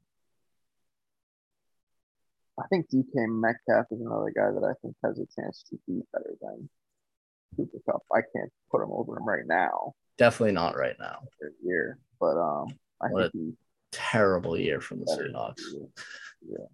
[2.59, 6.01] I think DK Metcalf is another guy that I think has a chance to be
[6.13, 6.69] better than
[7.57, 8.03] Cooper Kupp.
[8.13, 11.19] I can't put him over him right now Definitely not right now.
[11.63, 12.69] year, but um,
[13.03, 13.55] I What think he's
[13.91, 15.07] Terrible year from the.
[15.07, 15.61] Seahawks.
[16.49, 16.65] Yeah.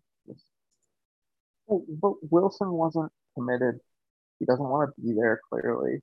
[1.71, 3.81] But Wilson wasn't committed.
[4.39, 6.03] He doesn't want to be there clearly,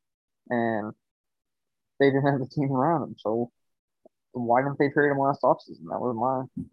[0.50, 0.94] and
[2.00, 3.16] they didn't have the team around him.
[3.18, 3.52] So
[4.32, 5.90] why didn't they trade him last offseason?
[5.90, 6.66] That was my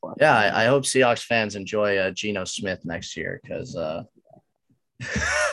[0.00, 0.18] question.
[0.20, 4.04] Yeah, I, I hope Seahawks fans enjoy uh, Geno Smith next year because uh,
[5.00, 5.48] have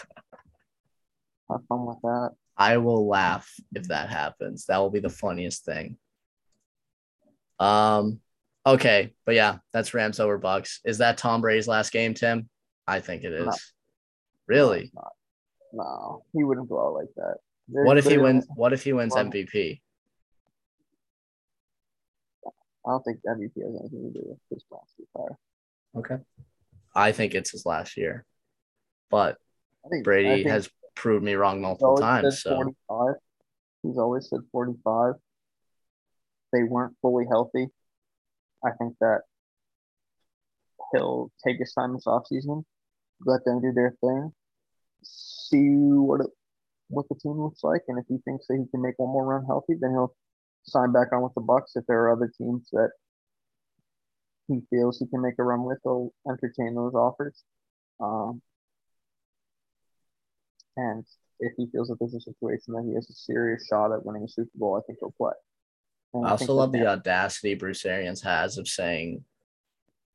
[1.67, 2.31] fun with that.
[2.57, 4.65] I will laugh if that happens.
[4.65, 5.97] That will be the funniest thing.
[7.59, 8.19] Um,
[8.65, 10.79] okay, but yeah, that's Rams over Bucks.
[10.83, 12.49] Is that Tom Brady's last game, Tim?
[12.87, 13.45] I think it is.
[13.45, 13.53] No.
[14.47, 14.91] Really?
[14.93, 15.11] Not.
[15.73, 17.37] No, he wouldn't go out like that.
[17.67, 18.47] What if he wins?
[18.55, 19.81] What if he wins Well- MVP?
[22.45, 25.37] I don't think MVP has anything to do with his last retire.
[25.97, 26.23] Okay.
[26.95, 28.25] I think it's his last year,
[29.09, 29.37] but
[29.89, 32.41] think Brady has proved me wrong multiple times.
[32.41, 33.15] So 45.
[33.83, 35.15] He's always said 45.
[36.53, 37.67] They weren't fully healthy.
[38.65, 39.23] I think that
[40.93, 42.63] he'll take his time this offseason,
[43.25, 44.31] let them do their thing,
[45.03, 46.27] see what it,
[46.89, 49.25] what the team looks like, and if he thinks that he can make one more
[49.25, 50.15] run healthy, then he'll
[50.63, 51.75] sign back on with the Bucks.
[51.75, 52.91] If there are other teams that
[54.47, 57.43] he feels he can make a run with, he'll entertain those offers.
[57.99, 58.41] Um,
[60.75, 61.03] and
[61.39, 64.23] if he feels that there's a situation that he has a serious shot at winning
[64.23, 65.33] a Super Bowl, I think he'll play.
[66.13, 69.23] And I think also love the audacity Bruce Arians has of saying,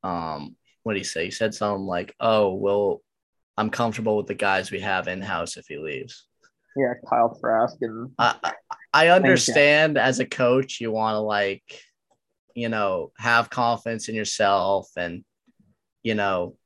[0.03, 1.27] um, what did he say?
[1.27, 3.03] He said something like, "Oh, well,
[3.57, 6.27] I'm comfortable with the guys we have in house if he leaves."
[6.77, 8.53] yeah, Kyle Trask and I
[8.95, 11.62] I- understand as a coach you want to like,
[12.55, 15.23] you know, have confidence in yourself and,
[16.03, 16.57] you know,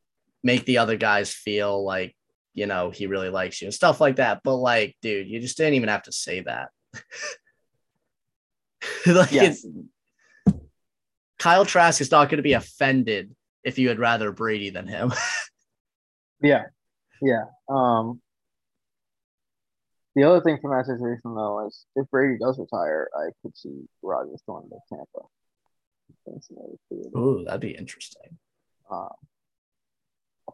[0.45, 2.15] make the other guys feel like,
[2.55, 4.43] you know, he really likes you and stuff like that.
[4.45, 6.69] But like, dude, you just didn't even have to say that.
[9.07, 9.45] like Yeah.
[9.45, 9.67] it's
[11.39, 13.35] Kyle Trask is not going to be offended
[13.67, 15.13] if you had rather Brady than him.
[16.43, 16.67] yeah,
[17.21, 17.47] yeah.
[17.69, 18.21] Um,
[20.15, 23.83] the other thing from that situation though is if Brady does retire, I could see
[24.03, 25.27] Rodgers going to Tampa.
[27.19, 28.39] Ooh, that'd be interesting.
[28.91, 29.09] Um,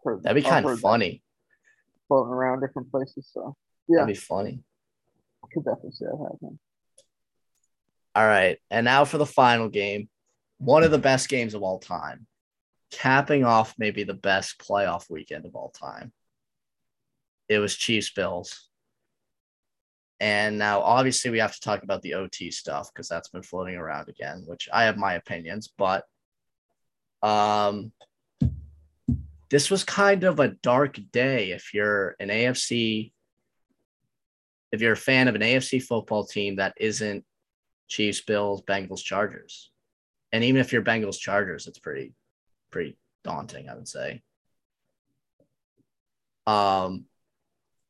[0.03, 1.23] heard- That'd be kind of funny.
[2.09, 3.29] floating around different places.
[3.31, 3.55] So
[3.89, 4.61] yeah, That'd be funny.
[5.45, 6.59] I could definitely see that happening.
[8.15, 8.59] All right.
[8.71, 10.09] And now for the final game,
[10.59, 12.27] one of the best games of all time,
[12.93, 16.13] capping off maybe the best playoff weekend of all time.
[17.49, 18.69] It was Chiefs Bills.
[20.21, 23.75] And now, obviously, we have to talk about the OT stuff because that's been floating
[23.75, 25.73] around again, which I have my opinions.
[25.77, 26.05] But
[27.23, 27.91] um,
[29.51, 33.13] this was kind of a dark day if you're an AFC,
[34.71, 37.25] if you're a fan of an AFC football team that isn't
[37.89, 39.71] Chiefs, Bills, Bengals, Chargers.
[40.31, 42.15] And even if you're Bengals, Chargers, it's pretty,
[42.73, 44.23] pretty daunting, I would say.
[46.47, 47.05] Um,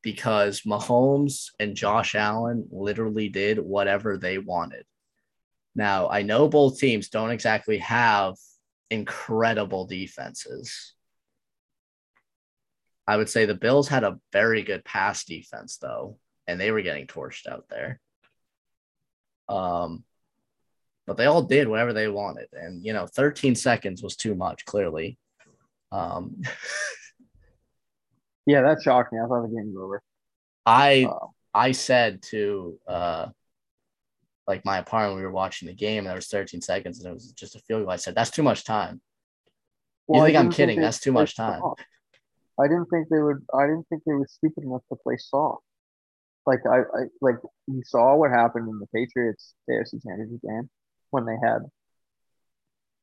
[0.03, 4.85] because Mahomes and Josh Allen literally did whatever they wanted.
[5.75, 8.35] Now, I know both teams don't exactly have
[8.91, 10.93] incredible defenses.
[13.07, 16.81] I would say the Bills had a very good pass defense, though, and they were
[16.81, 17.99] getting torched out there.
[19.49, 20.03] Um,
[21.05, 24.65] but they all did whatever they wanted, and you know, 13 seconds was too much.
[24.65, 25.17] Clearly,
[25.91, 26.41] um,
[28.45, 29.19] yeah, that shocked me.
[29.19, 30.01] I thought the game was over.
[30.65, 33.27] I uh, I said to uh,
[34.47, 37.13] like my apartment, we were watching the game, and there was 13 seconds, and it
[37.13, 37.91] was just a field goal.
[37.91, 39.01] I said, "That's too much time."
[40.07, 40.75] Well, you think I'm kidding?
[40.75, 41.59] Think That's too much time.
[41.59, 41.81] Soft.
[42.59, 43.45] I didn't think they would.
[43.53, 45.63] I didn't think they were stupid enough to play soft.
[46.45, 47.35] Like I, I like
[47.67, 50.69] you saw what happened in the Patriots AFC Championship game
[51.13, 51.59] when they had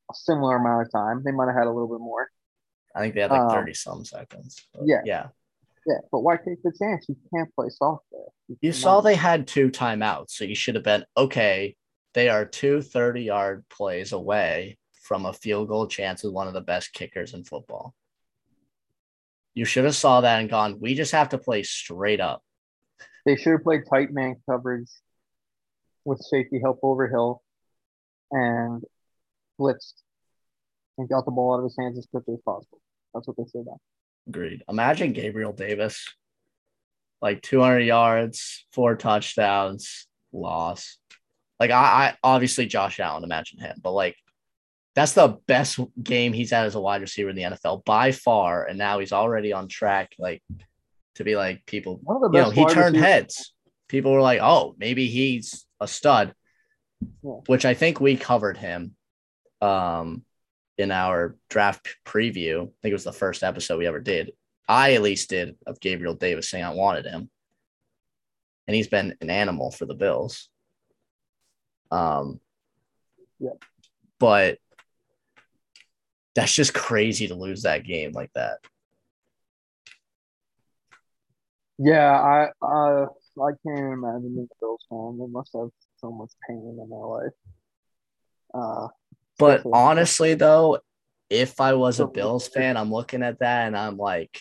[0.09, 1.23] a similar amount of time.
[1.23, 2.29] They might have had a little bit more.
[2.93, 4.67] I think they had like 30 um, some seconds.
[4.83, 5.01] Yeah.
[5.05, 5.27] Yeah.
[5.87, 7.07] Yeah, but why take the chance?
[7.09, 8.21] You can't play soft there.
[8.49, 11.75] You, you saw they had two timeouts, so you should have been okay.
[12.13, 16.53] They are two 30 yard plays away from a field goal chance with one of
[16.53, 17.95] the best kickers in football.
[19.55, 22.43] You should have saw that and gone, we just have to play straight up.
[23.25, 24.87] They should have played tight man coverage
[26.05, 27.41] with safety help over Hill
[28.31, 28.83] and
[29.59, 29.93] blitzed
[30.97, 32.79] and got the ball out of his hands as quickly as possible.
[33.13, 33.77] That's what they say done.
[34.27, 34.63] Agreed.
[34.69, 36.07] Imagine Gabriel Davis,
[37.21, 40.97] like 200 yards, four touchdowns, loss.
[41.59, 44.15] Like I, I obviously Josh Allen, imagine him, but like
[44.95, 48.65] that's the best game he's had as a wide receiver in the NFL by far,
[48.65, 50.43] and now he's already on track, like
[51.15, 52.01] to be like people.
[52.07, 53.01] You know, he turned receivers.
[53.01, 53.53] heads.
[53.87, 56.33] People were like, "Oh, maybe he's a stud,"
[57.23, 57.31] yeah.
[57.47, 58.95] which I think we covered him.
[59.61, 60.23] Um,
[60.81, 62.63] in our draft preview.
[62.63, 64.31] I think it was the first episode we ever did.
[64.67, 67.29] I at least did of Gabriel Davis saying I wanted him.
[68.67, 70.49] And he's been an animal for the Bills.
[71.91, 72.39] Um
[73.39, 73.51] yeah.
[74.19, 74.59] but
[76.35, 78.59] that's just crazy to lose that game like that.
[81.77, 83.07] Yeah, I uh
[83.39, 85.17] I can't imagine being a Bills fan.
[85.19, 85.69] They must have
[86.01, 87.31] so much pain in life.
[88.53, 88.87] Uh
[89.37, 90.79] but honestly, though,
[91.29, 94.39] if I was a Bills fan, I'm looking at that and I'm like,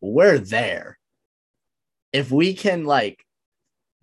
[0.00, 0.98] we're there.
[2.12, 3.24] If we can, like,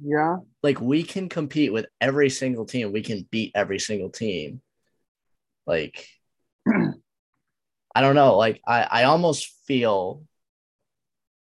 [0.03, 4.61] yeah, like we can compete with every single team, we can beat every single team.
[5.65, 6.05] Like,
[6.67, 8.35] I don't know.
[8.35, 10.23] Like, I, I almost feel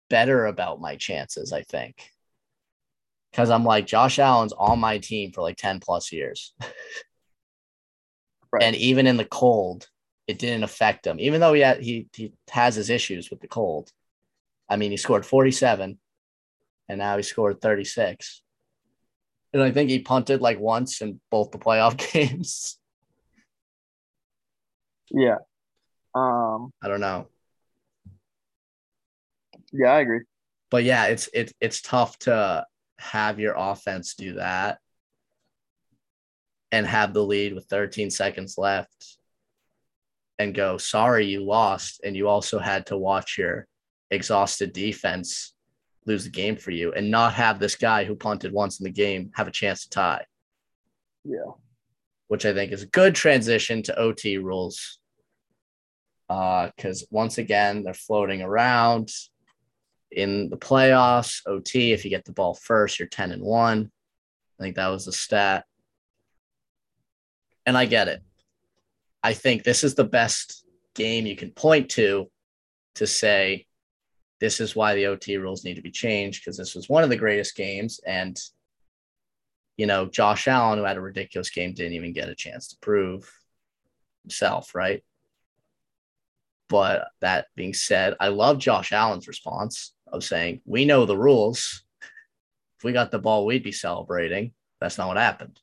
[0.09, 1.97] better about my chances, I think.
[3.31, 6.53] Because I'm like, Josh Allen's on my team for like 10 plus years.
[8.53, 8.65] Right.
[8.65, 9.89] And even in the cold,
[10.27, 13.47] it didn't affect him, even though he, had, he, he has his issues with the
[13.47, 13.91] cold.
[14.69, 15.99] I mean, he scored 47
[16.89, 18.43] and now he scored 36.
[19.53, 22.79] And I think he punted like once in both the playoff games.
[25.11, 25.39] Yeah.
[26.15, 27.29] Um, I don't know.
[29.73, 30.21] Yeah, I agree.
[30.71, 32.65] But yeah, it's it's it's tough to
[33.01, 34.79] have your offense do that
[36.73, 39.19] and have the lead with 13 seconds left
[40.39, 42.01] and go, sorry, you lost.
[42.05, 43.67] And you also had to watch your
[44.11, 45.55] exhausted defense
[46.07, 48.91] lose the game for you and not have this guy who punted once in the
[48.91, 50.25] game have a chance to tie.
[51.25, 51.53] Yeah.
[52.29, 54.99] Which I think is a good transition to OT rules.
[56.29, 59.11] Because uh, once again, they're floating around
[60.13, 61.43] in the playoffs.
[61.47, 63.91] OT, if you get the ball first, you're 10 and 1.
[64.59, 65.65] I think that was the stat
[67.67, 68.23] and I get it.
[69.23, 72.29] I think this is the best game you can point to
[72.97, 73.67] to say
[74.41, 77.11] this is why the OT rules need to be changed because this was one of
[77.11, 78.01] the greatest games.
[78.07, 78.37] And,
[79.77, 82.79] you know, Josh Allen, who had a ridiculous game, didn't even get a chance to
[82.81, 83.31] prove
[84.25, 85.05] himself, right?
[86.69, 91.85] But that being said, I love Josh Allen's response of saying, We know the rules.
[92.79, 94.53] If we got the ball, we'd be celebrating.
[94.81, 95.61] That's not what happened.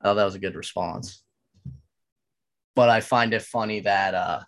[0.00, 1.22] I thought that was a good response.
[2.74, 4.40] But I find it funny that, uh,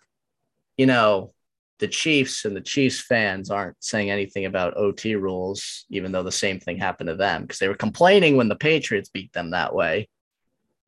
[0.77, 1.33] you know,
[1.79, 6.31] the Chiefs and the Chiefs fans aren't saying anything about OT rules, even though the
[6.31, 9.73] same thing happened to them because they were complaining when the Patriots beat them that
[9.75, 10.09] way,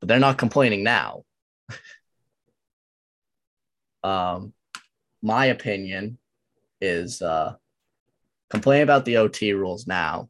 [0.00, 1.22] but they're not complaining now.
[4.02, 4.52] um,
[5.22, 6.18] my opinion
[6.80, 7.54] is uh,
[8.50, 10.28] complaining about the OT rules now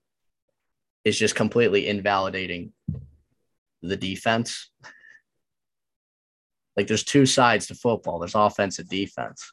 [1.04, 2.72] is just completely invalidating
[3.82, 4.70] the defense.
[6.76, 8.18] Like there's two sides to football.
[8.18, 9.52] There's offense and defense.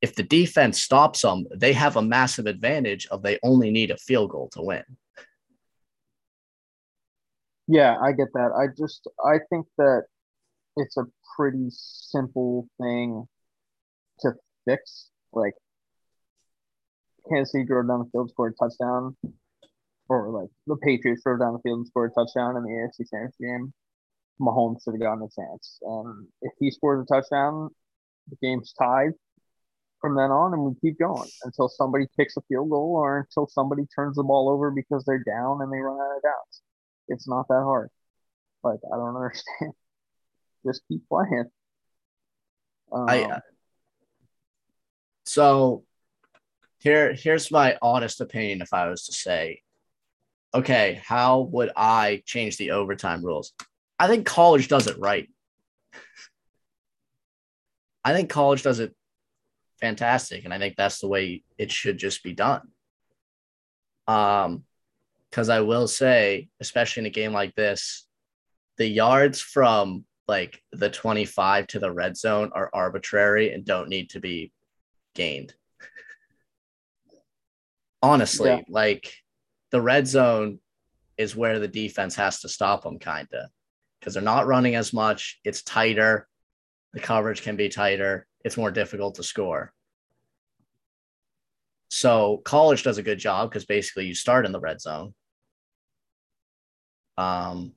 [0.00, 3.98] If the defense stops them, they have a massive advantage of they only need a
[3.98, 4.84] field goal to win.
[7.66, 8.50] Yeah, I get that.
[8.56, 10.04] I just I think that
[10.76, 11.04] it's a
[11.36, 13.28] pretty simple thing
[14.20, 14.32] to
[14.66, 15.10] fix.
[15.32, 15.54] Like
[17.30, 19.16] Kansas City drove down the field, scored a touchdown,
[20.08, 23.08] or like the Patriots drove down the field and scored a touchdown in the AFC
[23.08, 23.72] Championship game.
[24.40, 25.78] Mahomes should have gotten a chance.
[25.82, 27.70] And if he scores a touchdown,
[28.28, 29.12] the game's tied
[30.00, 33.46] from then on, and we keep going until somebody kicks a field goal or until
[33.46, 36.62] somebody turns the ball over because they're down and they run out of downs.
[37.08, 37.90] It's not that hard.
[38.62, 39.72] Like I don't understand.
[40.66, 41.50] Just keep playing.
[42.92, 43.40] Um, I
[45.24, 45.84] so
[46.80, 49.62] here here's my honest opinion if I was to say,
[50.52, 53.52] okay, how would I change the overtime rules?
[53.98, 55.28] I think college does it right.
[58.04, 58.94] I think college does it
[59.80, 62.68] fantastic, and I think that's the way it should just be done.
[64.08, 64.64] Um,
[65.30, 68.04] because I will say, especially in a game like this,
[68.78, 74.10] the yards from like the 25 to the red zone are arbitrary and don't need
[74.10, 74.52] to be
[75.14, 75.54] gained.
[78.02, 78.62] Honestly, yeah.
[78.68, 79.12] like
[79.70, 80.58] the red zone
[81.18, 83.50] is where the defense has to stop them, kind of
[83.98, 85.38] because they're not running as much.
[85.44, 86.26] It's tighter.
[86.94, 88.26] The coverage can be tighter.
[88.44, 89.72] It's more difficult to score.
[91.88, 95.12] So college does a good job because basically you start in the red zone.
[97.18, 97.72] Um,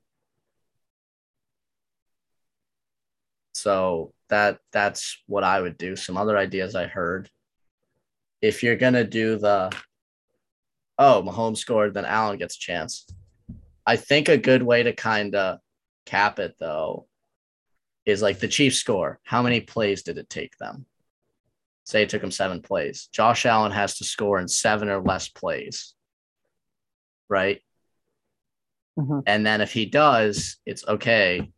[3.52, 5.96] so that that's what I would do.
[5.96, 7.28] Some other ideas I heard.
[8.40, 9.70] If you're gonna do the
[10.98, 13.06] oh, Mahomes scored, then Allen gets a chance.
[13.86, 15.58] I think a good way to kind of
[16.06, 17.06] cap it though
[18.06, 19.18] is like the Chiefs score.
[19.24, 20.86] How many plays did it take them?
[21.84, 23.08] Say it took them seven plays.
[23.12, 25.94] Josh Allen has to score in seven or less plays,
[27.28, 27.60] right?
[28.98, 29.20] Mm-hmm.
[29.26, 31.50] And then if he does, it's okay.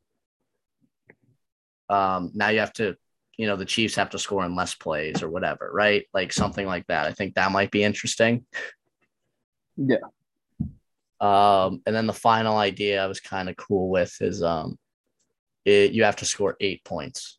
[1.89, 2.97] Um, now you have to,
[3.37, 6.07] you know, the Chiefs have to score in less plays or whatever, right?
[6.13, 7.07] Like something like that.
[7.07, 8.47] I think that might be interesting.
[9.77, 9.99] Yeah.
[11.21, 14.79] Um, and then the final idea I was kind of cool with is um,
[15.65, 17.39] it, you have to score eight points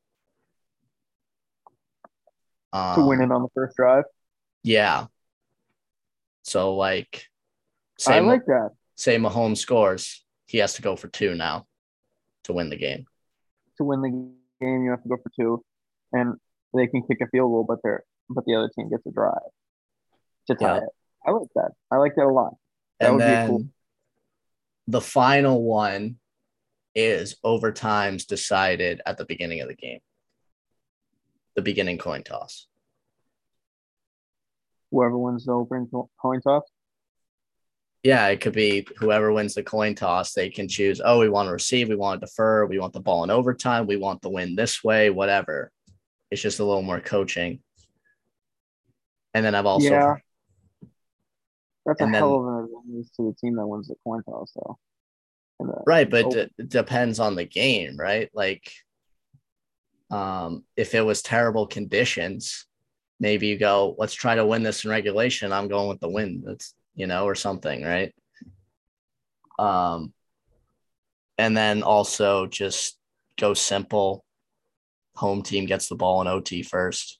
[2.74, 4.04] um, to win it on the first drive.
[4.64, 5.06] Yeah.
[6.44, 7.26] So like,
[8.00, 8.72] say I like that.
[8.96, 11.68] Say Mahomes scores, he has to go for two now
[12.46, 13.06] to win the game.
[13.78, 15.64] To win the game, you have to go for two,
[16.14, 16.36] and
[16.74, 19.34] they can kick a field goal, but they're but the other team gets a drive
[20.48, 20.78] to tie yeah.
[20.78, 20.90] it.
[21.26, 21.72] I like that.
[21.91, 22.55] I like that a lot.
[22.99, 23.65] That and then cool.
[24.88, 26.18] the final one
[26.95, 29.99] is overtimes decided at the beginning of the game.
[31.55, 32.68] The beginning coin toss.
[34.91, 35.89] Whoever wins the opening
[36.22, 36.63] coin toss?
[38.03, 40.34] Yeah, it could be whoever wins the coin toss.
[40.34, 42.99] They can choose, oh, we want to receive, we want to defer, we want the
[42.99, 45.72] ball in overtime, we want the win this way, whatever.
[46.32, 47.59] It's just a little more coaching.
[49.34, 50.15] And then I've also yeah.
[51.88, 54.22] That's and a then, hell of an advantage to the team that wins the coin
[54.24, 54.78] toss, though.
[55.88, 58.30] Right, but it depends on the game, right?
[58.34, 58.70] Like,
[60.12, 62.68] um, if it was terrible conditions,
[63.20, 65.52] maybe you go, let's try to win this in regulation.
[65.52, 66.44] I'm going with the win.
[66.46, 68.14] That's you know, or something, right?
[69.58, 70.14] Um,
[71.38, 72.98] and then also just
[73.38, 74.26] go simple.
[75.16, 77.20] Home team gets the ball in OT first.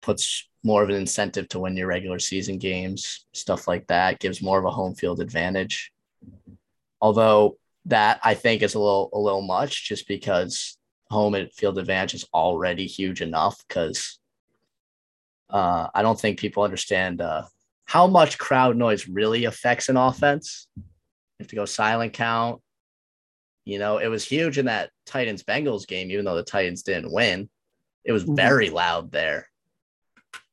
[0.00, 4.18] Puts more of an incentive to win your regular season games, stuff like that.
[4.18, 5.92] Gives more of a home field advantage.
[7.00, 7.56] Although
[7.86, 10.76] that I think is a little a little much, just because
[11.10, 13.62] home field advantage is already huge enough.
[13.66, 14.18] Because
[15.48, 17.44] uh, I don't think people understand uh,
[17.86, 20.68] how much crowd noise really affects an offense.
[20.76, 20.84] You
[21.40, 22.60] have to go silent count.
[23.64, 27.12] You know, it was huge in that Titans Bengals game, even though the Titans didn't
[27.12, 27.48] win.
[28.04, 28.36] It was mm-hmm.
[28.36, 29.49] very loud there.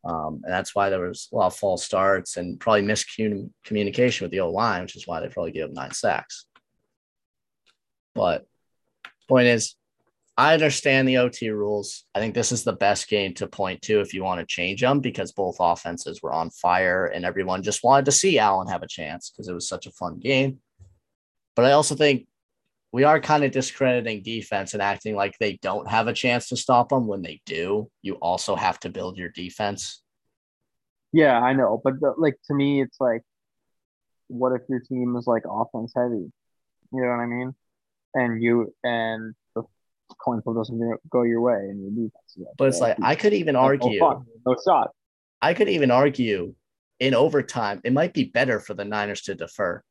[0.08, 4.32] Um, and that's why there was a lot of false starts and probably miscommunication with
[4.32, 6.46] the old line, which is why they probably gave up nine sacks.
[8.16, 8.46] But
[9.28, 9.76] point is,
[10.38, 12.06] I understand the OT rules.
[12.16, 14.80] I think this is the best game to point to if you want to change
[14.80, 18.84] them because both offenses were on fire and everyone just wanted to see Allen have
[18.84, 20.60] a chance because it was such a fun game.
[21.56, 22.28] But I also think
[22.98, 26.58] we are kind of discrediting defense and acting like they don't have a chance to
[26.58, 27.88] stop them when they do.
[28.02, 30.02] You also have to build your defense.
[31.14, 33.22] Yeah, I know, but the, like to me, it's like,
[34.30, 36.32] what if your team is like offense heavy?
[36.92, 37.54] You know what I mean?
[38.16, 39.62] And you and the
[40.20, 42.36] coin flip doesn't go your way, and your defense.
[42.36, 44.04] Is but it's like I could even argue.
[44.04, 44.90] Oh, no shot.
[45.40, 46.56] I could even argue
[47.00, 49.84] in overtime, it might be better for the Niners to defer.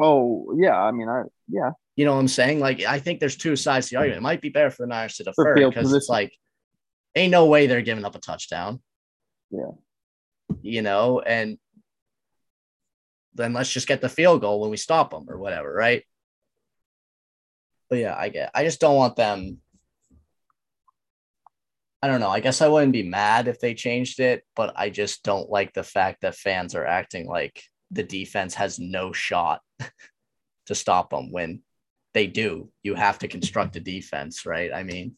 [0.00, 1.70] Oh yeah, I mean, I yeah.
[1.96, 2.60] You know what I'm saying?
[2.60, 4.18] Like I think there's two sides to the argument.
[4.18, 6.32] It might be better for the Niners to defer because it's like
[7.14, 8.80] ain't no way they're giving up a touchdown.
[9.50, 9.70] Yeah.
[10.62, 11.58] You know, and
[13.34, 16.02] then let's just get the field goal when we stop them or whatever, right?
[17.88, 18.50] But yeah, I get.
[18.54, 19.58] I just don't want them.
[22.02, 22.28] I don't know.
[22.28, 25.72] I guess I wouldn't be mad if they changed it, but I just don't like
[25.72, 29.60] the fact that fans are acting like the defense has no shot
[30.66, 31.62] to stop them when
[32.14, 32.70] they do.
[32.82, 34.72] You have to construct a defense, right?
[34.72, 35.16] I mean,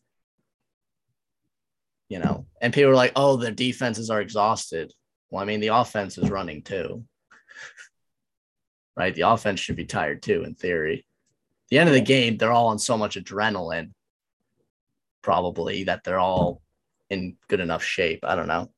[2.09, 4.93] you know, and people are like, oh, the defenses are exhausted.
[5.31, 7.05] Well, I mean, the offense is running too,
[8.97, 9.15] right?
[9.15, 11.07] The offense should be tired too, in theory.
[11.71, 13.91] The end of the game, they're all on so much adrenaline,
[15.23, 16.63] probably, that they're all
[17.11, 18.21] in good enough shape.
[18.23, 18.71] I don't know.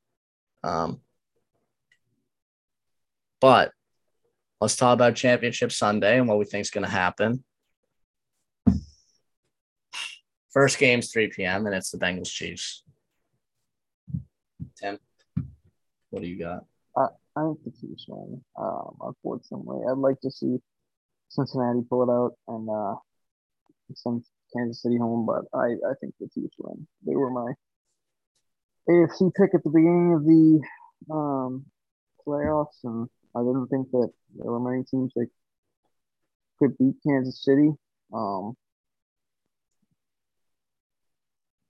[0.63, 1.01] Um,
[3.39, 3.71] but
[4.61, 7.43] let's talk about Championship Sunday and what we think is going to happen.
[10.51, 11.65] First game's 3 p.m.
[11.65, 12.83] and it's the Bengals Chiefs.
[14.77, 14.97] Tim,
[16.09, 16.65] what do you got?
[16.97, 17.07] I,
[17.41, 18.41] think the Chiefs win.
[18.59, 20.57] Um, unfortunately, I'd like to see
[21.29, 22.95] Cincinnati pull it out and uh,
[23.95, 26.87] send Kansas City home, but I, I think the Chiefs win.
[27.05, 27.53] They were my
[28.89, 31.65] AFC pick at the beginning of the um,
[32.27, 33.07] playoffs, and
[33.39, 35.27] I didn't think that there were many teams that
[36.59, 37.71] could beat Kansas City.
[38.13, 38.55] Um,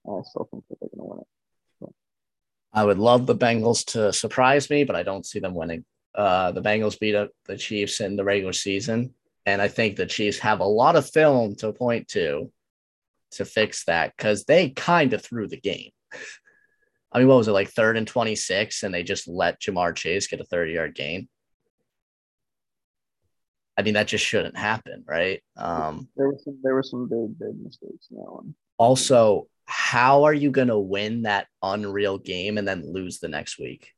[0.06, 1.26] I still think that they're going to win it.
[2.72, 5.84] I would love the Bengals to surprise me, but I don't see them winning.
[6.14, 9.14] Uh, the Bengals beat up the Chiefs in the regular season,
[9.46, 12.50] and I think the Chiefs have a lot of film to point to
[13.32, 15.90] to fix that because they kind of threw the game.
[17.12, 20.28] I mean, what was it like third and 26, and they just let Ja'Marr Chase
[20.28, 21.28] get a 30 yard gain?
[23.80, 25.42] I mean, that just shouldn't happen, right?
[25.56, 28.54] Um, there were some there were some big big mistakes in that one.
[28.76, 33.58] Also, how are you going to win that unreal game and then lose the next
[33.58, 33.88] week?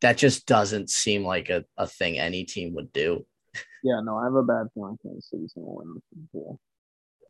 [0.00, 3.26] That just doesn't seem like a, a thing any team would do.
[3.82, 6.60] Yeah, no, I have a bad feeling Kansas City's going to win the Super Bowl.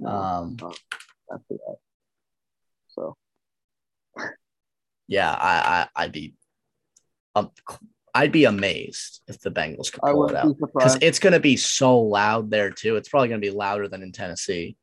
[0.06, 0.56] Um,
[1.32, 1.76] after that,
[2.88, 3.16] so
[5.08, 6.34] yeah, I, I I'd be
[7.34, 7.50] um,
[8.14, 11.56] I'd be amazed if the Bengals could pull it out because it's going to be
[11.56, 12.96] so loud there too.
[12.96, 14.76] It's probably going to be louder than in Tennessee.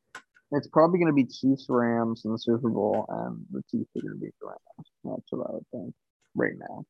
[0.52, 4.02] It's probably going to be Chiefs Rams in the Super Bowl, and the Chiefs are
[4.02, 4.90] going to beat the Rams.
[5.04, 5.94] That's what I would think
[6.34, 6.84] right now.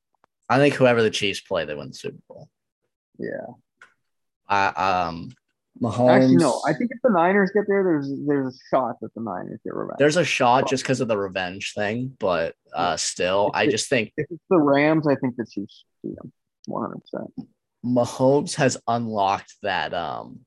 [0.48, 2.48] I think whoever the Chiefs play, they win the Super Bowl.
[3.18, 3.46] Yeah.
[4.48, 4.66] I
[5.08, 5.32] um
[5.82, 6.10] Mahomes.
[6.10, 6.60] Actually, no.
[6.66, 9.74] I think if the Niners get there, there's there's a shot that the Niners get
[9.74, 9.98] revenge.
[9.98, 14.12] There's a shot just because of the revenge thing, but uh still, I just think
[14.16, 16.32] if it's the Rams, I think the Chiefs beat them
[16.66, 17.00] 100.
[17.00, 17.48] percent
[17.84, 20.40] Mahomes has unlocked that um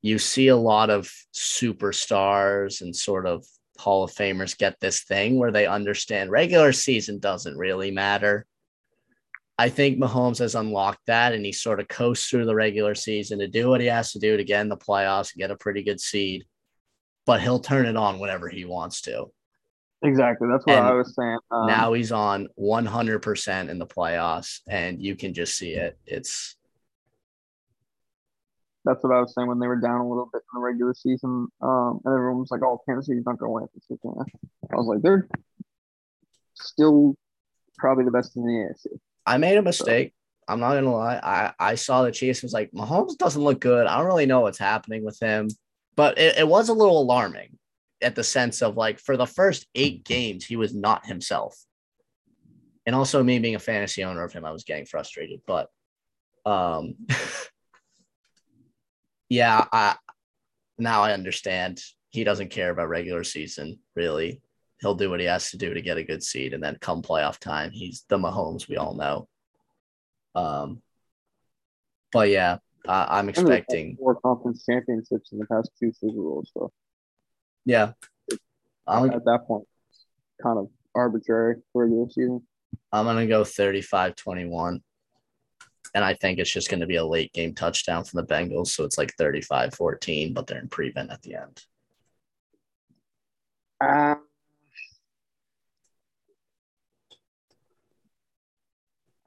[0.00, 3.44] you see a lot of superstars and sort of
[3.78, 8.46] Hall of Famers get this thing where they understand regular season doesn't really matter.
[9.58, 13.40] I think Mahomes has unlocked that and he sort of coasts through the regular season
[13.40, 15.56] to do what he has to do to get in the playoffs and get a
[15.56, 16.44] pretty good seed,
[17.26, 19.26] but he'll turn it on whenever he wants to.
[20.02, 20.46] Exactly.
[20.48, 21.38] That's what and I was saying.
[21.50, 25.98] Um, now he's on 100% in the playoffs and you can just see it.
[26.06, 26.54] It's
[28.84, 30.94] that's what I was saying when they were down a little bit in the regular
[30.94, 31.48] season.
[31.60, 34.14] Um, and everyone was like, "Oh, Kansas City's not going to win this weekend."
[34.72, 35.28] I was like, "They're
[36.54, 37.14] still
[37.76, 38.98] probably the best in the AFC."
[39.28, 40.14] I made a mistake.
[40.46, 41.20] I'm not gonna lie.
[41.22, 43.86] I I saw the Chiefs was like, Mahomes doesn't look good.
[43.86, 45.48] I don't really know what's happening with him,
[45.96, 47.58] but it, it was a little alarming
[48.00, 51.56] at the sense of like for the first eight games he was not himself,
[52.86, 55.40] and also me being a fantasy owner of him, I was getting frustrated.
[55.46, 55.68] But
[56.46, 56.94] um.
[59.28, 59.96] yeah, I
[60.78, 64.40] now I understand he doesn't care about regular season really.
[64.80, 67.02] He'll do what he has to do to get a good seed, and then come
[67.02, 69.28] playoff time, he's the Mahomes we all know.
[70.34, 70.82] Um,
[72.12, 73.96] but yeah, they've had expecting.
[73.96, 76.50] four conference championships in the past two Super Bowls.
[76.54, 76.72] So
[77.64, 77.92] Yeah.
[78.86, 79.66] I'm, at that point,
[80.42, 82.42] kind of arbitrary for regular season.
[82.92, 84.82] I'm going to go 35 21.
[85.94, 88.68] And I think it's just going to be a late game touchdown from the Bengals.
[88.68, 91.62] So it's like 35 14, but they're in prevent at the end.
[93.80, 94.16] Uh,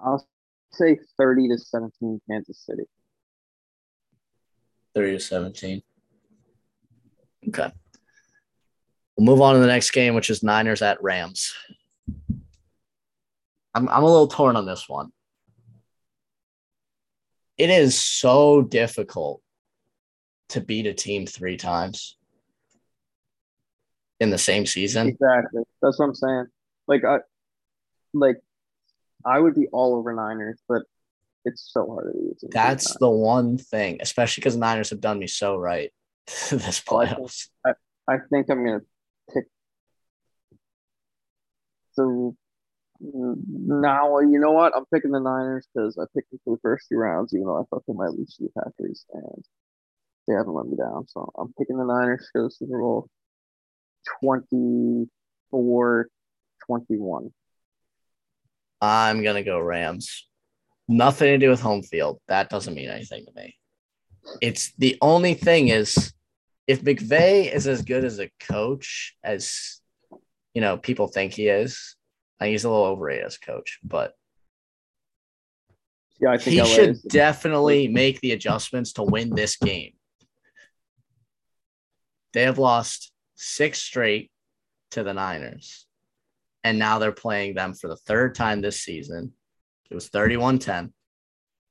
[0.03, 0.25] I'll
[0.71, 2.83] say 30 to 17 Kansas City.
[4.95, 5.83] 30 to 17.
[7.49, 7.71] Okay.
[9.15, 11.53] We'll move on to the next game, which is Niners at Rams.
[13.73, 15.11] I'm, I'm a little torn on this one.
[17.57, 19.41] It is so difficult
[20.49, 22.17] to beat a team three times
[24.19, 25.09] in the same season.
[25.09, 25.63] Exactly.
[25.81, 26.45] That's what I'm saying.
[26.87, 27.19] Like I
[28.13, 28.37] like
[29.25, 30.83] I would be all over Niners, but
[31.45, 32.47] it's so hard to do.
[32.51, 35.91] That's the one thing, especially because Niners have done me so right
[36.49, 37.47] this Oh, I think- playoffs.
[38.09, 38.81] I think I'm gonna
[39.33, 39.45] pick
[41.95, 42.33] the
[43.03, 44.75] now you know what?
[44.75, 47.57] I'm picking the Niners because I picked them for the first two rounds, even though
[47.59, 49.43] I thought they might lose to the Packers and
[50.27, 51.07] they haven't let me down.
[51.07, 53.07] So I'm picking the Niners for the Super Bowl
[54.23, 56.07] 24
[56.67, 57.33] 21.
[58.81, 60.27] I'm gonna go Rams.
[60.87, 62.19] Nothing to do with home field.
[62.27, 63.55] That doesn't mean anything to me.
[64.41, 66.13] It's the only thing is
[66.67, 69.79] if McVay is as good as a coach as
[70.53, 71.95] you know people think he is,
[72.39, 74.13] I think he's a little overrated as coach, but
[76.19, 79.93] Yeah, I think he LA should is definitely make the adjustments to win this game.
[82.33, 84.31] They have lost six straight
[84.91, 85.85] to the Niners.
[86.63, 89.33] And now they're playing them for the third time this season.
[89.89, 90.93] It was 31 10.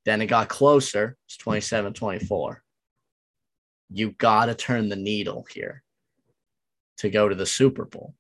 [0.04, 1.16] Then it got closer.
[1.26, 2.62] It's 27 24.
[3.90, 5.82] You got to turn the needle here
[6.98, 8.14] to go to the Super Bowl,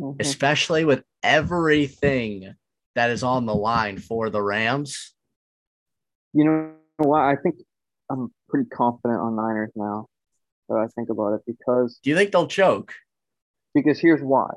[0.00, 0.16] Mhm.
[0.20, 2.54] especially with everything
[2.94, 5.14] that is on the line for the Rams.
[6.32, 7.20] You know what?
[7.20, 7.56] I think
[8.10, 10.06] I'm pretty confident on Niners now.
[10.68, 12.94] That I think about it because Do you think they'll choke?
[13.74, 14.48] because here's why.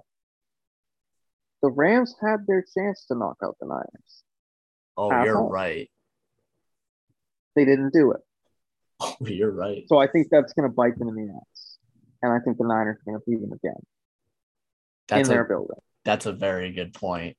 [1.61, 4.23] The Rams had their chance to knock out the Niners.
[4.95, 5.51] Oh, At you're home.
[5.51, 5.89] right.
[7.55, 8.21] They didn't do it.
[8.99, 9.83] Oh, you're right.
[9.87, 11.77] So I think that's going to bite them in the ass.
[12.21, 13.79] And I think the Niners are going to beat them again
[15.07, 15.77] That's in their a building.
[16.03, 17.37] that's a very good point.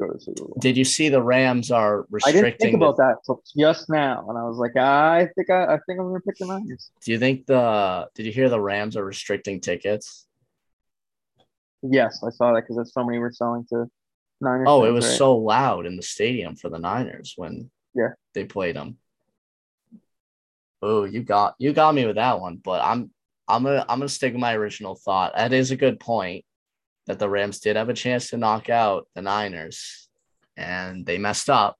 [0.00, 0.56] Go to Super Bowl.
[0.60, 2.44] Did you see the Rams are restricting?
[2.44, 5.50] I didn't think about the- that till just now, and I was like, I think
[5.50, 6.90] I, I think I'm going to pick the Niners.
[7.04, 8.08] do you think the?
[8.14, 10.26] Did you hear the Rams are restricting tickets?
[11.82, 13.86] Yes, I saw that because so many were selling to
[14.40, 14.66] Niners.
[14.68, 15.16] Oh, it was right?
[15.16, 18.10] so loud in the stadium for the Niners when Yeah.
[18.34, 18.98] they played them.
[20.82, 23.10] Oh, you got you got me with that one, but I'm
[23.48, 25.34] I'm gonna I'm gonna stick with my original thought.
[25.34, 26.44] That is a good point
[27.06, 30.08] that the Rams did have a chance to knock out the Niners,
[30.56, 31.76] and they messed up.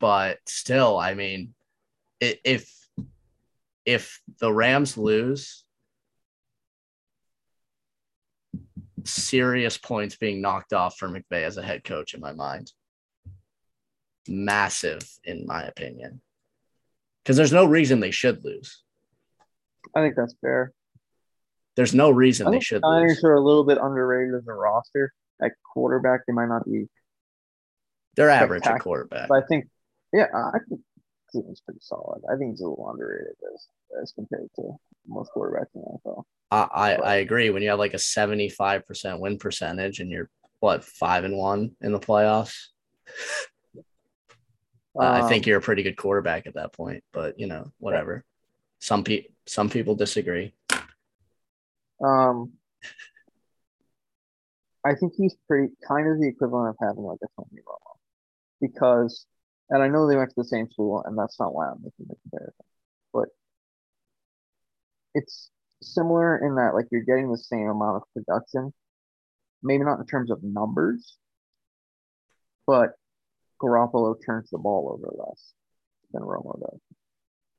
[0.00, 1.54] But still, I mean,
[2.20, 2.70] if
[3.86, 5.64] if the Rams lose,
[9.06, 12.72] serious points being knocked off for McVay as a head coach in my mind.
[14.28, 16.20] Massive, in my opinion.
[17.22, 18.82] Because there's no reason they should lose.
[19.94, 20.72] I think that's fair.
[21.76, 23.24] There's no reason they should the Niners lose.
[23.24, 25.12] are a little bit underrated as a roster.
[25.42, 26.88] At quarterback, they might not be,
[28.16, 29.28] They're average at quarterback.
[29.28, 29.68] but I think,
[30.12, 30.80] yeah, I think
[31.30, 32.22] Cleveland's pretty solid.
[32.32, 33.66] I think he's a little underrated as,
[34.02, 34.76] as compared to
[35.06, 36.22] most quarterbacks in the NFL.
[36.50, 37.50] I, I, I agree.
[37.50, 40.30] When you have like a 75% win percentage and you're
[40.60, 42.56] what five and one in the playoffs,
[44.98, 47.04] uh, I Um, think you're a pretty good quarterback at that point.
[47.12, 48.24] But you know, whatever.
[48.78, 50.54] Some people some people disagree.
[52.04, 52.52] Um,
[54.84, 57.96] I think he's pretty kind of the equivalent of having like a Tony Romo,
[58.60, 59.26] because,
[59.70, 62.06] and I know they went to the same school, and that's not why I'm making
[62.08, 62.64] the comparison,
[63.12, 63.28] but
[65.14, 65.50] it's
[65.82, 68.72] similar in that like you're getting the same amount of production,
[69.62, 71.16] maybe not in terms of numbers,
[72.66, 72.90] but
[73.60, 75.52] Garoppolo turns the ball over less
[76.12, 76.80] than Romo does.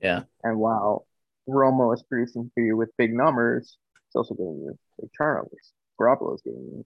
[0.01, 0.23] Yeah.
[0.43, 1.07] And while
[1.49, 5.73] Romo is producing for you with big numbers, it's also giving you big turnovers.
[5.99, 6.85] Garoppolo is giving you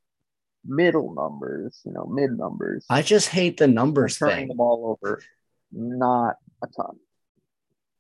[0.66, 2.86] middle numbers, you know, mid numbers.
[2.90, 4.48] I just hate the numbers turning thing.
[4.50, 5.22] the ball over,
[5.72, 6.98] not a ton.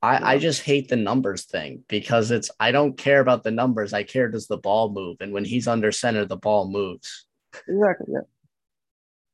[0.01, 3.93] I, I just hate the numbers thing because it's I don't care about the numbers.
[3.93, 5.17] I care does the ball move.
[5.19, 7.25] And when he's under center, the ball moves.
[7.67, 8.07] Exactly.
[8.13, 8.21] Yeah.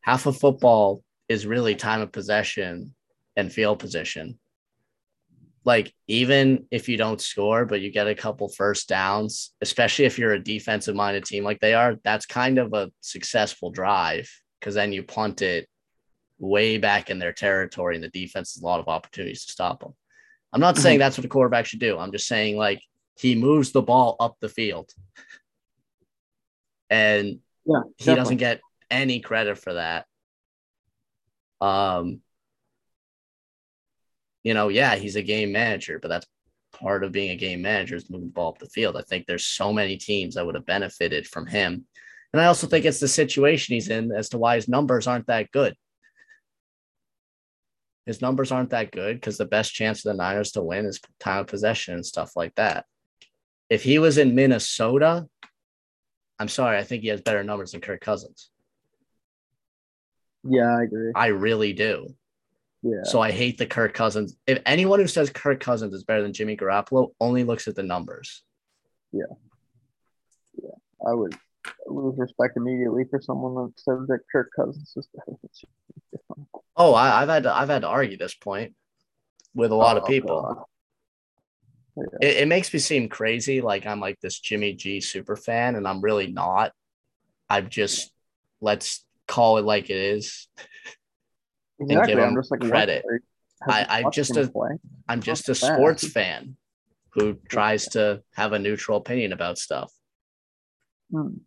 [0.01, 2.95] Half of football is really time of possession
[3.36, 4.39] and field position.
[5.63, 10.18] Like, even if you don't score, but you get a couple first downs, especially if
[10.18, 14.76] you're a defensive minded team like they are, that's kind of a successful drive because
[14.76, 15.68] then you punt it
[16.39, 19.82] way back in their territory and the defense has a lot of opportunities to stop
[19.82, 19.93] them.
[20.54, 21.98] I'm not saying that's what a quarterback should do.
[21.98, 22.82] I'm just saying, like,
[23.18, 24.91] he moves the ball up the field.
[26.89, 30.06] And Yeah, he doesn't get any credit for that.
[31.60, 32.22] Um,
[34.43, 36.26] you know, yeah, he's a game manager, but that's
[36.72, 38.95] part of being a game manager is moving the ball up the field.
[38.95, 41.86] I think there's so many teams that would have benefited from him.
[42.34, 45.28] And I also think it's the situation he's in as to why his numbers aren't
[45.28, 45.76] that good.
[48.08, 51.01] His numbers aren't that good because the best chance for the Niners to win is
[51.20, 52.86] time of possession and stuff like that.
[53.70, 55.28] If he was in Minnesota,
[56.39, 58.49] I'm sorry, I think he has better numbers than Kirk Cousins.
[60.45, 61.12] Yeah, I agree.
[61.14, 62.16] I really do.
[62.82, 63.03] Yeah.
[63.03, 64.38] So I hate the Kirk Cousins.
[64.47, 67.84] If anyone who says Kirk Cousins is better than Jimmy Garoppolo only looks at the
[67.84, 68.41] numbers.
[69.12, 69.24] Yeah.
[70.64, 70.70] Yeah.
[71.05, 71.36] I would
[71.88, 76.93] lose respect immediately for someone that says that Kirk Cousins is better than Jimmy Oh,
[76.93, 78.76] I, I've had to, I've had to argue this point
[79.55, 80.41] with a lot of Oh, people.
[81.95, 82.05] God.
[82.22, 85.88] It, it makes me seem crazy, like I'm like this Jimmy G super fan, and
[85.88, 86.72] I'm really not.
[87.49, 88.11] I'm just
[88.61, 90.47] let's call it like it is.
[91.80, 92.15] Exactly.
[92.15, 93.03] give I'm just like credit.
[93.68, 94.78] I- I just him a-?
[95.07, 96.57] I'm just a sports fan
[97.13, 99.91] who tries to have a neutral opinion about stuff.
[101.11, 101.38] Hmm.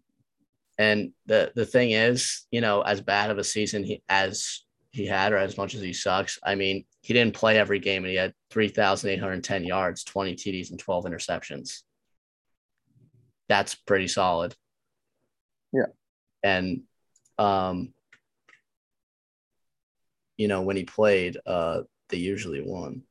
[0.81, 4.63] And the the thing is, you know, as bad of a season he as
[4.93, 8.03] he had, or as much as he sucks, I mean, he didn't play every game,
[8.03, 11.83] and he had three thousand eight hundred ten yards, twenty TDs, and twelve interceptions.
[13.47, 14.57] That's pretty solid.
[15.71, 15.93] Yeah.
[16.43, 16.85] And,
[17.37, 17.93] um,
[20.39, 23.03] you know, when he played, uh, they usually won.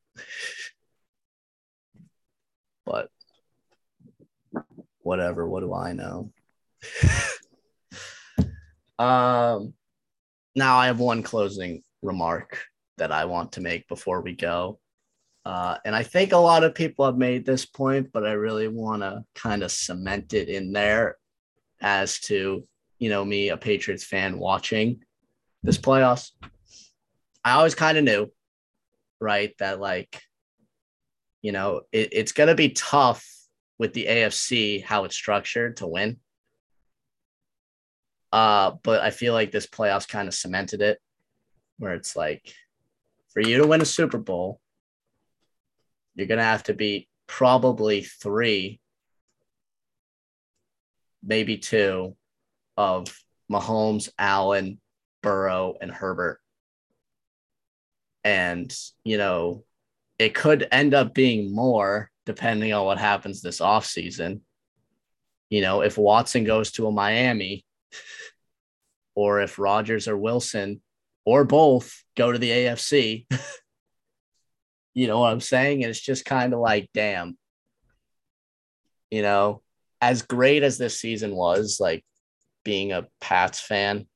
[2.84, 3.12] but
[5.02, 5.48] whatever.
[5.48, 6.32] What do I know?
[9.00, 9.74] um,
[10.56, 12.62] now I have one closing remark
[12.98, 14.80] that I want to make before we go.
[15.46, 18.68] Uh, and I think a lot of people have made this point, but I really
[18.68, 21.18] want to kind of cement it in there
[21.82, 22.68] as to,
[23.00, 25.02] you know, me, a Patriots fan watching
[25.64, 26.32] this playoffs.
[27.44, 28.32] I always kind of knew,
[29.22, 30.22] right, that like,
[31.42, 33.26] you know, it, it's going to be tough
[33.78, 36.18] with the AFC, how it's structured to win.
[38.32, 41.00] Uh, but I feel like this playoffs kind of cemented it,
[41.78, 42.54] where it's like,
[43.34, 44.60] for you to win a Super Bowl,
[46.16, 48.80] you're gonna have to beat probably three,
[51.24, 52.16] maybe two,
[52.78, 53.06] of
[53.52, 54.80] Mahomes, Allen,
[55.22, 56.40] Burrow, and Herbert.
[58.24, 59.64] And you know,
[60.18, 64.42] it could end up being more depending on what happens this offseason.
[65.50, 67.66] You know, if Watson goes to a Miami,
[69.16, 70.82] or if Rodgers or Wilson
[71.26, 73.28] or both go to the AFC.
[74.94, 75.84] you know what I'm saying?
[75.84, 77.38] And it's just kind of like, damn,
[79.12, 79.62] you know,
[80.02, 82.04] as great as this season was, like
[82.64, 84.08] being a Pats fan,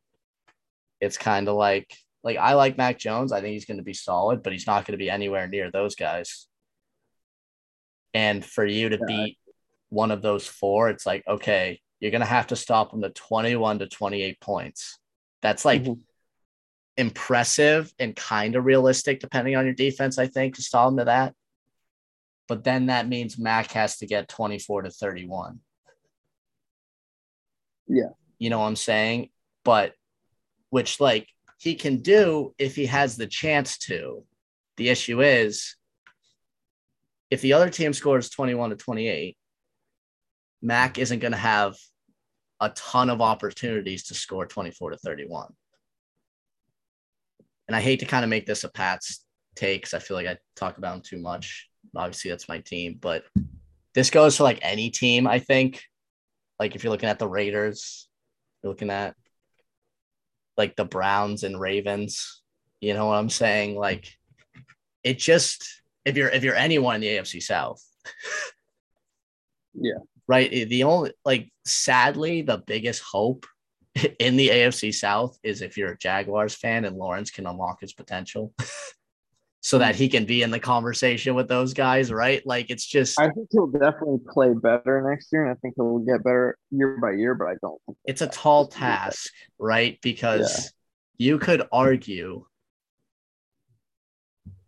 [1.01, 1.93] it's kind of like,
[2.24, 3.32] like I like Mac Jones.
[3.32, 5.69] I think he's going to be solid, but he's not going to be anywhere near
[5.71, 6.47] those guys.
[8.13, 9.05] And for you to Yeah.
[9.05, 9.38] beat
[9.89, 13.09] one of those four, it's like, okay, you're going to have to stop them to
[13.09, 14.99] 21 to 28 points.
[15.41, 16.03] That's like Mhm.
[16.97, 21.05] impressive and kind of realistic, depending on your defense, I think, to stall them to
[21.05, 21.33] that.
[22.49, 25.61] But then that means Mac has to get 24 to 31.
[27.87, 28.09] Yeah.
[28.37, 29.29] You know what I'm saying?
[29.63, 29.95] But
[30.71, 34.25] which, like, he can do if he has the chance to.
[34.75, 35.77] The issue is
[37.29, 39.37] if the other team scores 21 to 28,
[40.61, 41.77] Mac isn't going to have
[42.64, 45.53] a ton of opportunities to score 24 to 31.
[47.68, 50.28] And I hate to kind of make this a Pats take because I feel like
[50.28, 51.70] I talk about them too much.
[51.95, 53.24] Obviously, that's my team, but
[53.93, 55.84] this goes for like any team, I think.
[56.59, 58.07] Like if you're looking at the Raiders,
[58.61, 59.16] you're looking at
[60.57, 62.41] like the Browns and Ravens.
[62.80, 63.76] You know what I'm saying?
[63.76, 64.07] Like
[65.03, 67.84] it just if you're if you're anyone in the AFC South.
[69.74, 69.99] Yeah.
[70.28, 70.70] Right.
[70.70, 73.45] The only like sadly, the biggest hope
[74.20, 77.93] in the AFC South is if you're a Jaguars fan and Lawrence can unlock his
[77.93, 78.53] potential
[79.61, 82.45] so that he can be in the conversation with those guys, right?
[82.45, 85.99] Like it's just I think he'll definitely play better next year, and I think he'll
[85.99, 87.36] get better year by year.
[87.36, 87.80] But I don't.
[87.86, 89.99] Think it's a tall task, right?
[90.01, 90.74] Because
[91.18, 92.45] you could argue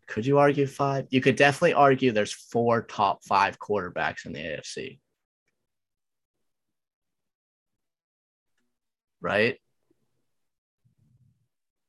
[0.08, 1.08] could you argue five?
[1.10, 5.00] You could definitely argue there's four top five quarterbacks in the AFC.
[9.26, 9.60] Right?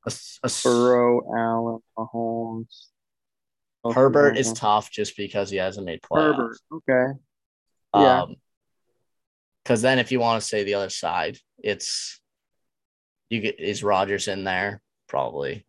[0.06, 0.12] A,
[0.42, 2.86] a, Burrow, Allen, Mahomes.
[3.92, 6.36] Herbert is tough just because he hasn't made playoffs.
[6.36, 7.18] Herbert, okay.
[7.94, 8.22] Yeah.
[8.22, 8.36] Um,
[9.62, 12.20] because then if you want to say the other side, it's
[13.28, 15.66] you get is Rodgers in there probably,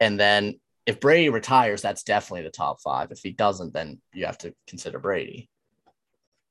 [0.00, 3.10] and then if Brady retires, that's definitely the top five.
[3.10, 5.50] If he doesn't, then you have to consider Brady.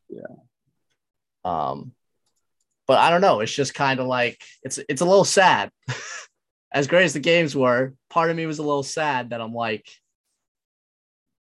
[0.07, 0.21] Yeah.
[1.43, 1.93] Um,
[2.91, 3.39] but I don't know.
[3.39, 5.71] It's just kind of like it's it's a little sad.
[6.73, 9.53] as great as the games were, part of me was a little sad that I'm
[9.53, 9.89] like,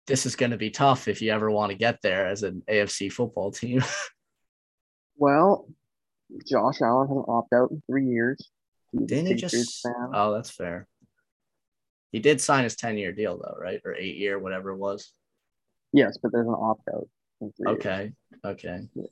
[0.07, 2.63] this is going to be tough if you ever want to get there as an
[2.69, 3.83] AFC football team.
[5.17, 5.67] well,
[6.47, 8.51] Josh Allen has an opt out in three years.
[8.95, 9.87] Didn't he just?
[10.13, 10.87] Oh, that's fair.
[12.13, 13.81] He did sign his 10 year deal, though, right?
[13.83, 15.11] Or eight year, whatever it was.
[15.95, 17.09] Yes, but there's an opt out.
[17.67, 18.13] Okay.
[18.31, 18.41] Years.
[18.45, 18.81] Okay.
[18.95, 19.05] Yeah.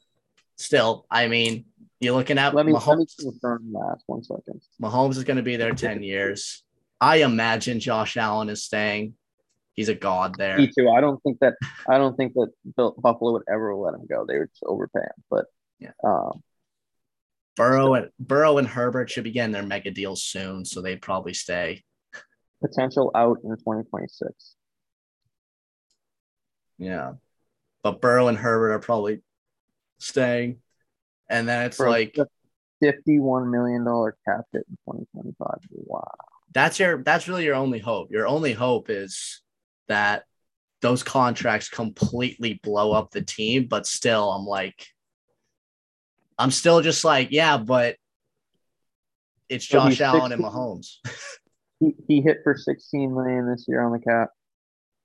[0.58, 1.66] Still, I mean,
[2.00, 2.86] you're looking at let me, Mahomes.
[2.86, 4.60] Let me confirm that one second.
[4.82, 6.62] Mahomes is going to be there 10 years.
[7.00, 9.14] I imagine Josh Allen is staying.
[9.74, 10.58] He's a god there.
[10.58, 10.90] Me too.
[10.90, 11.54] I don't think that
[11.88, 14.24] I don't think that Buffalo would ever let him go.
[14.26, 15.24] They would just overpay him.
[15.30, 15.46] But
[15.78, 15.92] yeah.
[16.02, 16.42] Um,
[17.54, 21.34] Burrow and Burrow and Herbert should be getting their mega deals soon, so they'd probably
[21.34, 21.84] stay.
[22.60, 24.54] Potential out in 2026.
[26.78, 27.12] Yeah.
[27.84, 29.22] But Burrow and Herbert are probably
[29.98, 30.58] staying.
[31.28, 32.16] And then it's like
[32.80, 35.58] fifty-one million dollar cap hit in 2025.
[35.70, 36.04] Wow.
[36.54, 38.10] That's your that's really your only hope.
[38.10, 39.42] Your only hope is
[39.88, 40.24] that
[40.80, 44.86] those contracts completely blow up the team, but still I'm like
[46.38, 47.96] I'm still just like, yeah, but
[49.48, 50.96] it's Josh Allen 16, and Mahomes.
[51.80, 54.30] he, he hit for 16 million this year on the cap.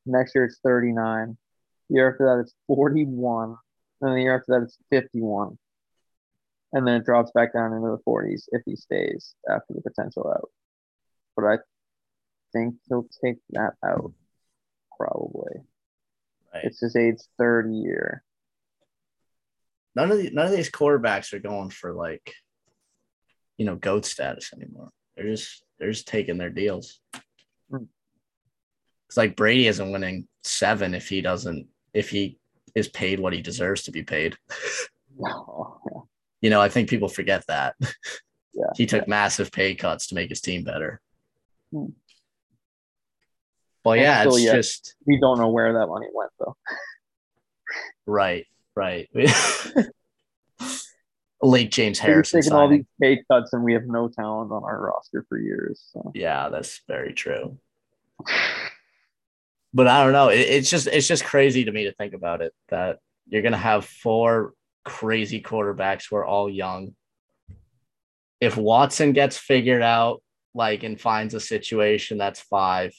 [0.05, 1.37] Next year it's 39.
[1.89, 3.55] The year after that it's 41.
[4.03, 5.57] And the year after that, it's 51.
[6.73, 10.27] And then it drops back down into the 40s if he stays after the potential
[10.29, 10.49] out.
[11.37, 11.57] But I
[12.51, 14.11] think he'll take that out
[14.97, 15.61] probably.
[16.53, 16.65] Right.
[16.65, 18.23] It's his age third year.
[19.95, 22.33] None of the, none of these quarterbacks are going for like,
[23.57, 24.89] you know, goat status anymore.
[25.15, 26.99] They're just they're just taking their deals.
[27.69, 27.85] Hmm.
[29.07, 32.39] It's like Brady isn't winning seven if he doesn't if he
[32.75, 34.35] is paid what he deserves to be paid.
[36.41, 37.75] You know, I think people forget that.
[38.53, 39.09] Yeah, he took yeah.
[39.09, 41.01] massive pay cuts to make his team better.
[41.71, 41.87] Hmm.
[43.83, 46.55] Well, yeah, it's yeah, just we don't know where that money went though.
[48.05, 48.45] right,
[48.75, 49.09] right.
[51.41, 54.79] Late James Harrison taking all these pay cuts, and we have no talent on our
[54.79, 55.83] roster for years.
[55.91, 56.11] So.
[56.15, 57.57] Yeah, that's very true
[59.73, 60.29] but I don't know.
[60.29, 63.57] It, it's just it's just crazy to me to think about it that you're gonna
[63.57, 64.53] have four
[64.85, 66.95] crazy quarterbacks who are all young.
[68.39, 70.21] If Watson gets figured out,
[70.53, 72.93] like and finds a situation, that's five.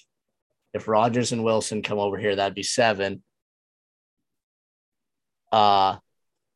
[0.72, 3.22] If Rodgers and Wilson come over here, that'd be seven.
[5.52, 5.96] Uh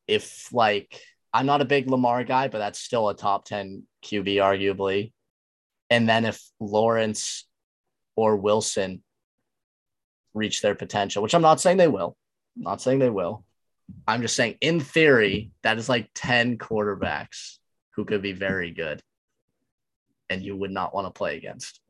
[0.08, 1.00] if like
[1.32, 5.12] I'm not a big Lamar guy, but that's still a top 10 QB, arguably.
[5.90, 7.46] And then if Lawrence
[8.16, 9.02] or Wilson
[10.34, 12.16] reach their potential, which I'm not saying they will.
[12.56, 13.44] I'm not saying they will.
[14.06, 17.58] I'm just saying, in theory, that is like 10 quarterbacks
[17.92, 19.02] who could be very good
[20.30, 21.80] and you would not want to play against.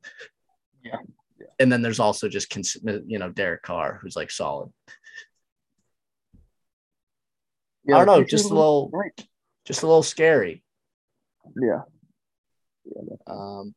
[0.85, 0.97] Yeah.
[1.41, 1.47] yeah.
[1.59, 4.71] And then there's also just, you know, Derek Carr, who's like solid.
[7.85, 8.93] Yeah, I don't know, just a little,
[9.65, 10.63] just a little scary.
[11.61, 11.83] Yeah.
[12.85, 13.17] yeah.
[13.27, 13.75] Um,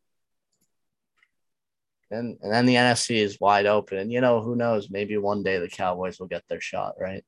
[2.12, 3.98] and and then the NFC is wide open.
[3.98, 4.90] And you know, who knows?
[4.90, 7.24] Maybe one day the Cowboys will get their shot, right?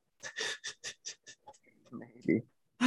[1.92, 2.42] Maybe.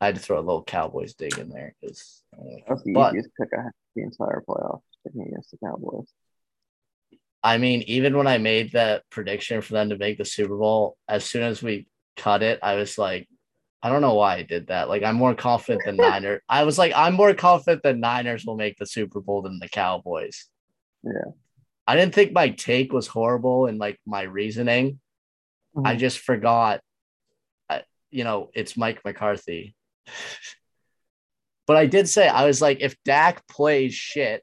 [0.00, 3.30] I had to throw a little Cowboys dig in there because uh, the but, easiest
[3.40, 6.08] pick I had the entire playoffs picking against the Cowboys.
[7.42, 10.96] I mean, even when I made that prediction for them to make the Super Bowl,
[11.08, 11.86] as soon as we
[12.16, 13.28] cut it, I was like,
[13.84, 14.88] I don't know why I did that.
[14.88, 16.40] Like, I'm more confident than Niners.
[16.48, 19.68] I was like, I'm more confident that Niners will make the Super Bowl than the
[19.68, 20.46] Cowboys.
[21.02, 21.32] Yeah.
[21.86, 25.00] I didn't think my take was horrible and like my reasoning.
[25.76, 25.86] Mm-hmm.
[25.86, 26.80] I just forgot,
[27.68, 29.76] I, you know, it's Mike McCarthy.
[31.66, 34.42] but I did say, I was like, if Dak plays shit,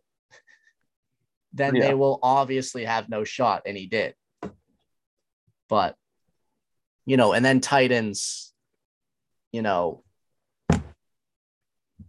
[1.52, 1.88] then yeah.
[1.88, 3.64] they will obviously have no shot.
[3.66, 4.14] And he did.
[5.68, 5.96] But,
[7.08, 8.51] you know, and then Titans
[9.52, 10.04] you know,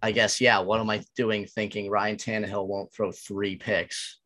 [0.01, 4.19] I guess, yeah, what am I doing thinking Ryan Tannehill won't throw three picks?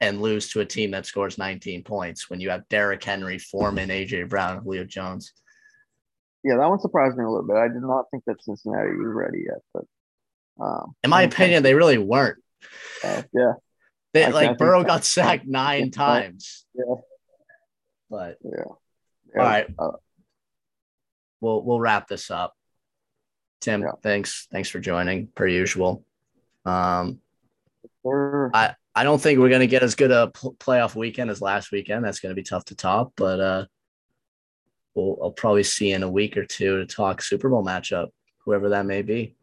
[0.00, 3.88] and lose to a team that scores 19 points when you have Derrick Henry, Foreman,
[3.88, 5.32] AJ Brown, Julio Jones.
[6.44, 7.56] Yeah, that one surprised me a little bit.
[7.56, 9.84] I did not think that Cincinnati was ready yet, but
[10.62, 12.38] um, in my opinion, they really weren't.
[13.02, 13.52] Uh, yeah,
[14.12, 16.64] they I, like Burrow got sacked nine times.
[16.74, 16.94] Yeah,
[18.08, 18.50] but yeah.
[19.34, 19.40] yeah.
[19.40, 19.90] All right, uh,
[21.46, 22.54] we'll we'll wrap this up.
[23.60, 23.92] Tim, yeah.
[24.02, 26.04] thanks thanks for joining per usual.
[26.64, 27.20] Um,
[28.02, 28.50] sure.
[28.52, 32.04] I I don't think we're gonna get as good a playoff weekend as last weekend.
[32.04, 33.66] That's gonna be tough to top, but uh,
[34.94, 38.70] we'll I'll probably see in a week or two to talk Super Bowl matchup, whoever
[38.70, 39.36] that may be.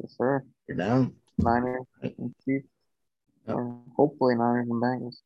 [0.00, 0.44] Yes, sir.
[0.66, 1.14] You're down.
[1.38, 2.66] Niners and Chiefs.
[3.46, 3.56] Yep.
[3.96, 5.16] hopefully Niners and Bengals.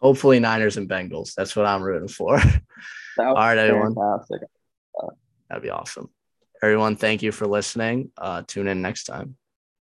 [0.00, 1.34] Hopefully Niners and Bengals.
[1.34, 2.34] That's what I'm rooting for.
[3.18, 3.94] All right, everyone.
[3.94, 4.42] Fantastic.
[5.48, 6.10] That'd be awesome.
[6.62, 8.10] Everyone, thank you for listening.
[8.16, 9.36] Uh, tune in next time.